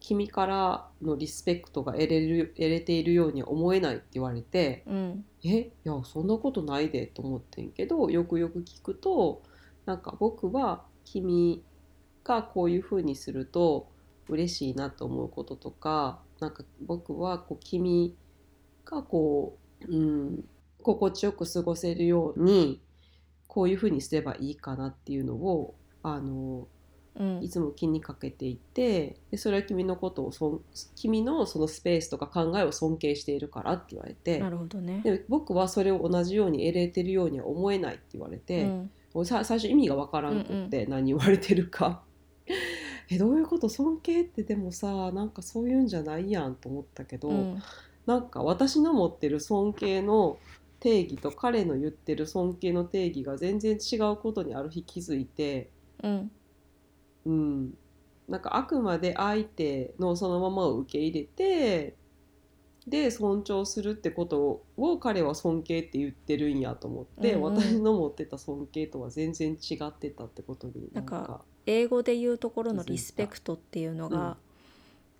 [0.00, 5.24] 君からのリスペクトが得れる得れているようには思えないって言われてうん。
[5.44, 9.42] えいやそんなことないでと思ってんけどよくよく聞くと
[9.86, 11.62] なんか僕は君
[12.24, 13.88] がこういうふうにすると
[14.28, 18.16] 嬉しいなと思うこととかなんか僕はこう君
[18.84, 20.44] がこう、うん、
[20.82, 22.80] 心地よく過ごせるように
[23.54, 26.66] こういうふうにすればいいかなっていうのをあの
[27.14, 30.60] うんいつも気にかけていてでそれは君のことをそん
[30.96, 35.02] 君のそのスペースとか考えを尊敬しているからって言われてなるほどね。
[35.04, 42.02] で僕はそれを同じように得れてるようには思えないって言われうて、ん俺さ最初意味がわからんくって何言われてるか。
[43.08, 47.62] えどういうこと尊敬ってでもさなんかそういうんじゃないやんと思ったけど、うん
[48.06, 50.36] なんか私の持ってる尊敬の
[50.84, 55.70] 定義と彼の言ってる尊敬の定義が全然違うことにある日気づいて、
[56.02, 56.30] うん。
[57.24, 57.74] うん、
[58.28, 61.96] なんかあくまで相手のそのままを受け入れて
[62.86, 67.56] で尊重するってことを彼は尊敬って言ってるんやと思って、うんうん。
[67.56, 71.16] 私の持ってた尊敬とは全然違ってたってことになんか。
[71.16, 74.36] なんか英語で言うところのリスペクトっていうのが、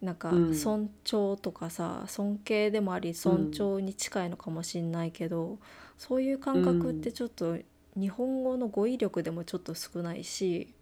[0.03, 0.55] なんかうん。
[0.55, 5.59] 尊重とかさ尊敬でもあり尊重に近いのかもしんないけど、
[5.99, 7.57] そういう感覚ってちょっと
[7.97, 10.73] 日本語の語彙力でもちょっと少ないし、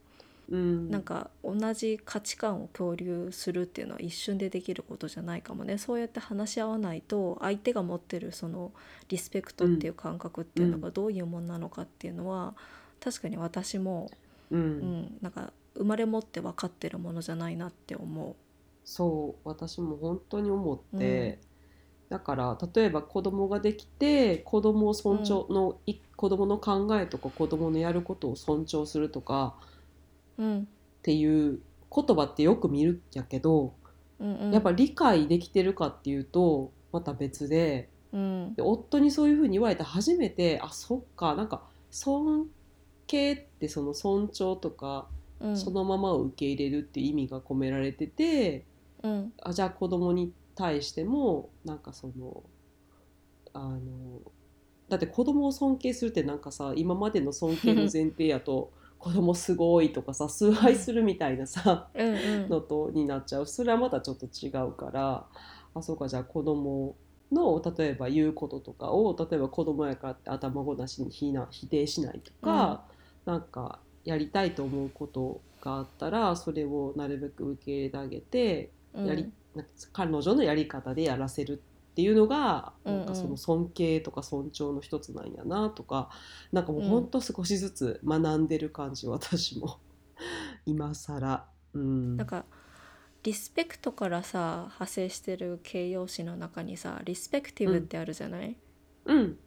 [0.51, 5.79] うん、なんか同じ価値観を共有するっていうのは一瞬でできることじゃないかもね。
[5.79, 8.73] そうやって話し合わないと相手が持ってるその
[9.09, 12.55] リスペクトっていう感覚っていうのがどういうもんなのかっていうのは
[13.01, 14.11] 確かに私も、
[14.51, 14.61] うん。
[14.61, 18.37] うん、なんか生まれ持って分かってるものじゃないなって思
[18.85, 21.41] そう私も本当に思って、
[22.09, 29.55] だから例えば子供ができて子供を尊重の、い子供の考えとか子供のやることを尊重するとか
[30.39, 30.43] う。
[30.43, 30.61] うん。
[30.61, 30.65] っ
[31.03, 31.61] ていう
[31.95, 33.75] 言葉ってよく見るんやけど、
[34.21, 38.55] うんうん、やっぱ理解できてるかっていうとまた別でうん。
[38.55, 42.47] で夫にそういうふうに言われて初めてあそっかなんか尊
[43.07, 45.07] 敬ってその尊重とか、
[45.41, 45.57] うん。
[45.57, 48.65] そのままを受け入れるっていう意味が込められてて
[49.03, 49.33] うん。
[49.43, 52.43] あじゃあ子供に対してもなんかその
[53.55, 53.81] あの
[54.89, 62.49] だって子供を尊敬するってなんかさ今までの尊敬の前提やと 子供すごいとかさ崇拝するみたいなさ、うんうん。
[62.49, 63.47] のとになっちゃう。
[63.47, 65.27] それはまたちょっと違うから
[65.75, 66.95] あそうかじゃあ子供
[67.33, 72.85] の例えば言うこととかを例えば子供やからって頭ごなしに否な否定しないとか、
[73.25, 81.63] なんかやりたいと思うことがあったらそれをなるべく受け入れてあげて、うんやりなんか彼女のやり方でやらせる
[81.93, 82.99] っていうのが、うんうん。
[83.01, 86.11] なんかその尊敬とか尊重の一つなんやなとか
[86.53, 89.79] なんかもうほんと少しずつ学んでる感じ、私も
[90.67, 91.47] 今更。
[91.75, 92.45] うん、なんか
[93.23, 98.57] リスペクトからさ派生してる形容詞の中にさリスペクティブってあるじゃない、
[99.07, 99.39] うん。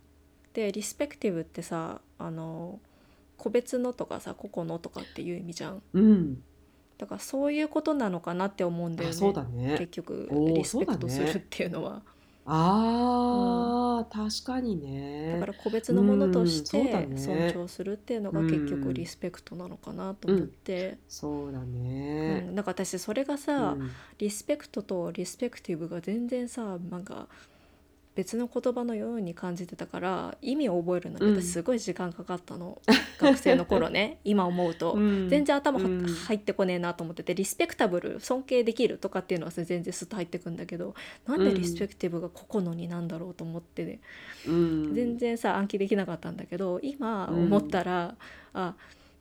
[0.53, 2.79] でリスペクティブってさあの
[3.37, 5.81] 個別のとかさ個々のとかっていう意味じゃん。
[5.93, 6.43] うん、
[6.97, 9.75] だからそういうことなのかなって思うんだよあねそうだね。
[9.77, 12.01] 結局リスペクトするっていうのは。
[12.47, 15.33] あー、確かにね。
[15.33, 17.17] だから個別のものとしてね。
[17.17, 23.97] 尊重するっていうのが結局リスペクトなのかなと思って、そうだうんね、なんか私それがさ、うん。
[24.19, 27.27] リスペクトとリスペクティブが全然さなんか
[28.15, 31.41] 別の言葉のように感じてたから意味を覚えるのにうん。
[31.41, 32.81] 私すごい時間かかったの、
[33.19, 34.19] 学生の頃ね。
[34.23, 35.29] 今思うと、うん。
[35.29, 36.05] 全然頭は、うん。
[36.05, 40.95] 入ってこねえなと思っててリスペクタブル尊敬できるとかっていうのは全然スッと入ってくんだけど
[41.27, 43.99] なんでリスペクティブが個々のになんだろうと思ってね、
[44.47, 44.95] うん。
[44.95, 47.43] 全然さ暗記できなかったんだけど今うん。
[47.45, 48.15] 思ったら、
[48.53, 48.75] あ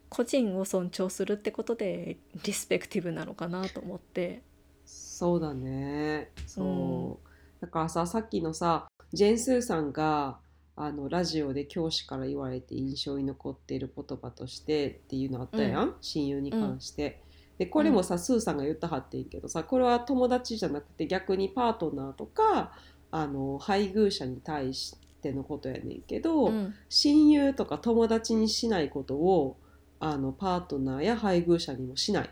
[0.09, 4.43] 個人を尊重するってことでリスペクティブなのかなと思って。
[4.87, 6.31] そうだね。
[6.47, 7.34] そう、うん
[7.65, 10.39] だからささっきのさジェーン・スーさんが
[10.77, 17.23] あのラジオで教師から言われて印象に残っている言葉としてっていうのあったやん、親友に関して。
[17.57, 22.73] でこれもさ、スーさんが言ったはってんけどさこれは友達じゃなくて逆にパートナーとか
[23.13, 26.75] あの配偶者に対してのことやねんけど、うん。
[26.91, 29.57] 親友とか友達にしないことを
[30.01, 32.31] あのパートナーや配偶者にもしない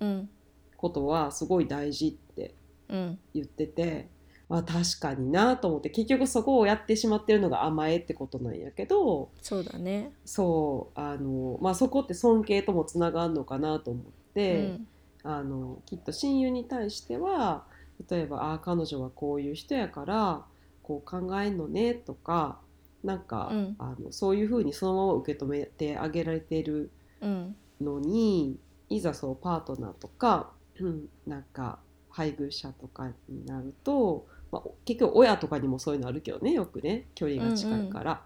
[0.00, 0.28] うん。
[0.76, 2.54] ことはすごい大事って
[2.88, 3.18] うん。
[3.34, 4.19] 言ってて、ま
[4.58, 10.12] あ、確かになと思って結局そこをやってしまってるのが甘えってことなんやけどそうだね。
[10.24, 14.86] そうあの、まあ、そこって尊敬ともつながるのかなと思って、うん。
[15.22, 17.64] あのきっと親友に対しては
[18.08, 20.46] 例えば「ああ彼女はこういう人やから
[20.82, 22.58] こう考えんのね」とか
[23.04, 23.76] なんか、うん。
[23.78, 26.90] あのそういうふうにそのまま受け止めてあげられてる
[27.20, 27.56] うん。
[27.80, 31.78] のにいざそうパートナーとか、うん、なんか
[32.10, 37.06] 配偶者とかになると、まあ、結局親とかにもそういうのあるけどねよくね。
[37.14, 38.22] 距離が近いから、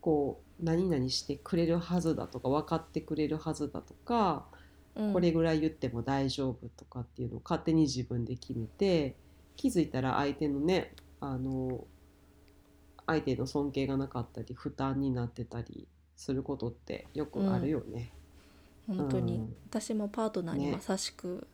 [0.00, 4.46] こう何々してくれるはずだとか分かってくれるはずだとか、
[4.96, 5.12] うん。
[5.12, 9.14] これぐらい言っても大丈夫とかっていうのを勝手に自分で決めて
[9.56, 11.84] 気づいたら相手のねあの
[13.06, 15.86] 相手の尊敬がなかったり負担になってたり
[16.16, 18.12] することってよくあるよね。
[18.86, 19.56] 本当に、うん。
[19.68, 21.46] 私もパートナーにねまさしく、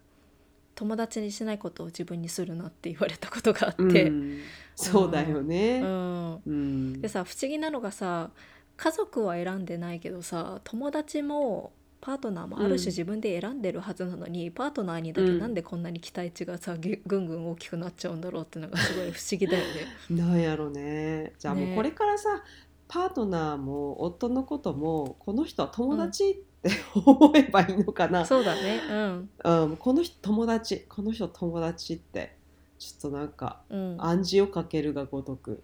[0.75, 4.53] 友達にしないことを自分にするなって言われたことがあうって、ん。
[4.75, 5.81] そうだよね。
[5.81, 6.35] うん。
[6.47, 7.01] うん。
[7.01, 8.31] でさ不思議なのがさ
[8.77, 12.77] 家族は選んでないけどさ友達もパートナーもあるうん。
[12.77, 19.87] 種自分で選んでるはずなのに、パートナーにだけなんでこんなに期待値がさぐぐんぐん大きくなっちゃうんだろうってのがすごい不思議だよね。
[20.11, 21.33] なんやろね。
[21.39, 22.45] じゃあもうねこれからさ、
[22.89, 28.25] パートナーも夫のこともこの人は友達って思えばいいのかな。
[28.25, 28.81] そうだね。
[28.91, 29.31] うん。
[29.45, 32.37] うん、この人友達この人友達って
[32.79, 33.97] ちょっとなんかうん。
[33.99, 35.62] 暗示をかけるがごとく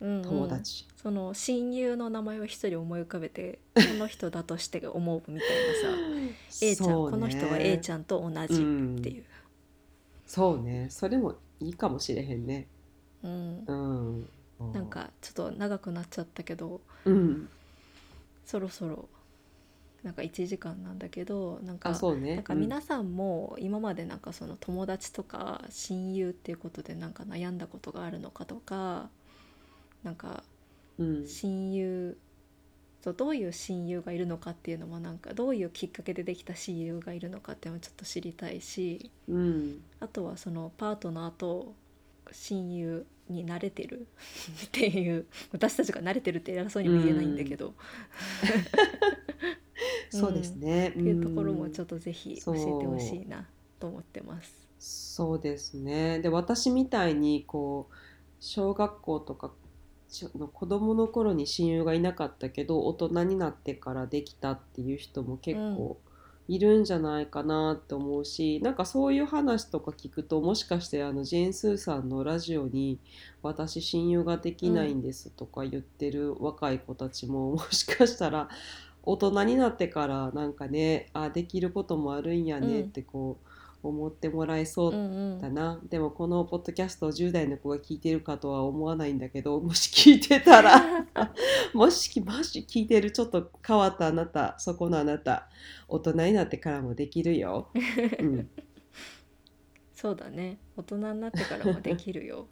[0.00, 0.22] うんうん。
[0.22, 0.86] 友達。
[0.96, 5.48] その親友の名前を一人思い浮かべて この人だとして思うみたい
[5.82, 6.62] なさ。
[6.62, 9.24] A ちゃん、この人は A ちゃんと同じっていう、
[10.26, 10.86] そうね。
[10.90, 12.68] それもいいかもしれへんね。
[13.22, 13.64] うん。
[13.66, 13.72] う
[14.64, 14.72] ん。
[14.72, 17.48] なんかちょっと長くなっちゃったけどうん。
[18.44, 19.08] そろそろ
[20.02, 22.34] なんか1時間なんだけどなんかね。
[22.36, 29.08] なんか皆さんも今までなんかその友達とか親友っていうことでなんか悩んだことがあるのかとか
[30.02, 30.44] なんか
[30.98, 32.16] うん、親友
[33.02, 41.74] とどういう親友がいるのかっていうのもなんかどういうきっかけでできた親友がいるのかっていうのもちょっと知りたいしうん、あとはそのパートナーと
[42.32, 44.06] 親友に慣れてる
[44.66, 47.74] っていう私たちが慣れてるって偉そうにも言えないんだけど、
[50.10, 50.88] そうですね。
[50.88, 53.48] っていうところもちょっっとぜひ教えてほしいな
[53.78, 54.66] と思ってます。
[54.78, 56.20] そうですね。
[56.20, 57.94] で私みたいにこう
[58.40, 59.52] 小学校とか
[60.08, 65.98] ちょの子供の頃に親友がいなかったけど大人になってからできたっていう人も結構
[66.48, 73.00] いるんじゃないかなって思うし、なんかそういう話とか聞くともしかしてあのジェーン・スーさんのラジオに
[73.42, 78.48] 「私親友ができないんです」とか言ってる若い子たちももしかしたら
[79.06, 83.46] 大人になってからなんかねあできることもあるんやねってこう
[83.88, 85.40] 思ってもらえそううんうん。
[85.40, 91.06] だな、でもこのポッドキャストを10代の子が聞いてるかとは思わないんだけど もし聞いてたら
[91.72, 95.48] もしもし聞いてるちょっと変わったあなたそこのあなた
[95.88, 97.70] 大人になってからもできるよ。
[98.18, 98.50] うん、
[99.94, 100.58] そうだね。
[100.76, 102.48] 大人になってからもできるよ、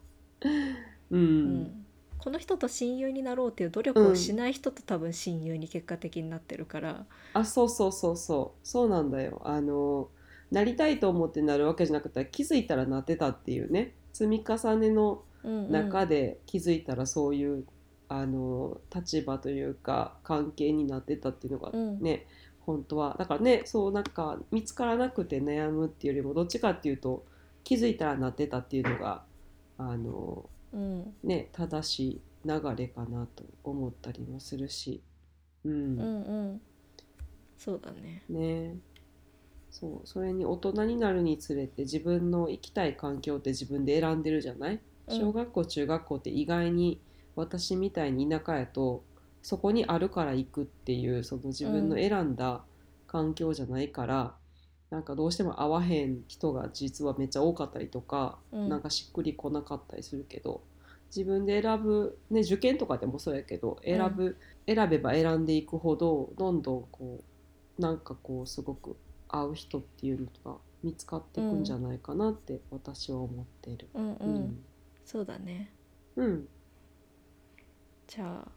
[1.10, 1.18] うん。
[1.18, 1.83] うん
[2.24, 7.04] この人と親友になろうっていう努力をしない人と多分親友に結果的になってるから、
[7.34, 8.66] あそうそうそうそう。
[8.66, 9.42] そうなんだよ。
[9.44, 10.08] あの
[10.50, 13.92] なりたいと思ってなるわけじゃなくて気づいたらなってたっていうね。
[14.14, 15.70] 積み重ねのうんうん。
[15.70, 17.66] 中で気づいたらそういう
[18.08, 22.00] あの立場というか関係になってたっていうのがうん。
[22.00, 22.26] ね、
[22.60, 23.16] 本当は。
[23.18, 27.26] だからねそうなんか見つからなくて悩むっていうよりもどっちかっていうと
[27.64, 29.24] 気づいたらなってたっていうのが
[29.76, 31.14] あのうん。
[31.22, 35.02] ね正しい流れかなと思ったりもするし、
[35.64, 35.72] うん。
[35.72, 36.60] うんうん。
[37.56, 38.22] そうだね。
[38.28, 38.76] ね。
[39.70, 44.80] そうそれに大人になるにつれて自分の行きたい環境って自分で選んでるじゃない？
[45.08, 45.18] うん。
[45.18, 47.00] 小学校中学校って意外に
[47.34, 49.02] 私みたいに田舎やと
[49.42, 52.64] そこにあるから行くっていうその自分の選んだ
[53.06, 54.34] 環境じゃないから、
[54.94, 58.68] なんかどうしても合わへん人が実はめっちゃ多かったりとか、うん。
[58.68, 60.62] なんかしっくりこなかったりするけど
[61.14, 64.36] 自分で選ぶ、ね、受験とかでもそうやけど選ぶ、
[64.68, 67.24] 選べば選んでいくほどどんどんこ
[67.76, 68.96] うなんかこうすごく
[69.28, 73.88] 合う人っていうのが見つかっていくんじゃないかなって私は思っている。
[73.94, 74.64] うんう、うん。
[75.04, 75.72] そうだね。
[76.14, 76.48] うん。
[78.06, 78.48] じゃあ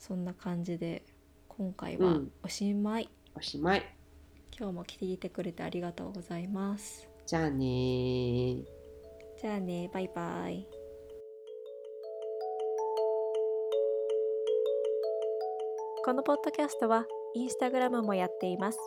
[0.00, 1.04] そんな感じで
[1.46, 2.32] 今回はうん。
[2.42, 3.93] おしまい、おしまい。
[4.56, 7.08] 今日も聞いてくれてありがとうございます。
[7.26, 8.64] じゃあねー。
[9.40, 10.68] じゃあねバイバイ。
[16.04, 18.78] このポッドキャストはインスタグラムもやっています。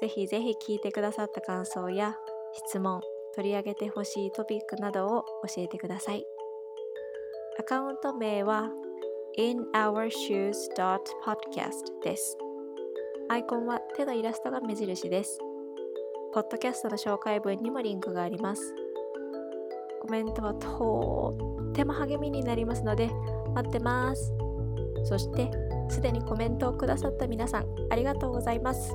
[0.00, 2.18] ぜひぜひ聞いてくださった感想や
[2.52, 3.00] 質問
[3.34, 6.26] 取り上げてほしいトピックなどを教えてください。
[7.58, 8.68] アカウント名は
[9.38, 12.36] inourshoes.podcast です
[13.28, 15.38] アイコンは手のイラストが目印です
[16.34, 18.74] ポッドキャストの紹介文にもリンクがあります。
[20.02, 21.32] コメントはと
[21.70, 23.08] っても励みになりますので
[23.54, 24.32] 待ってます。
[25.04, 25.48] そして、
[25.88, 28.92] すでにコメントをくださった皆さん、ありがとうございます。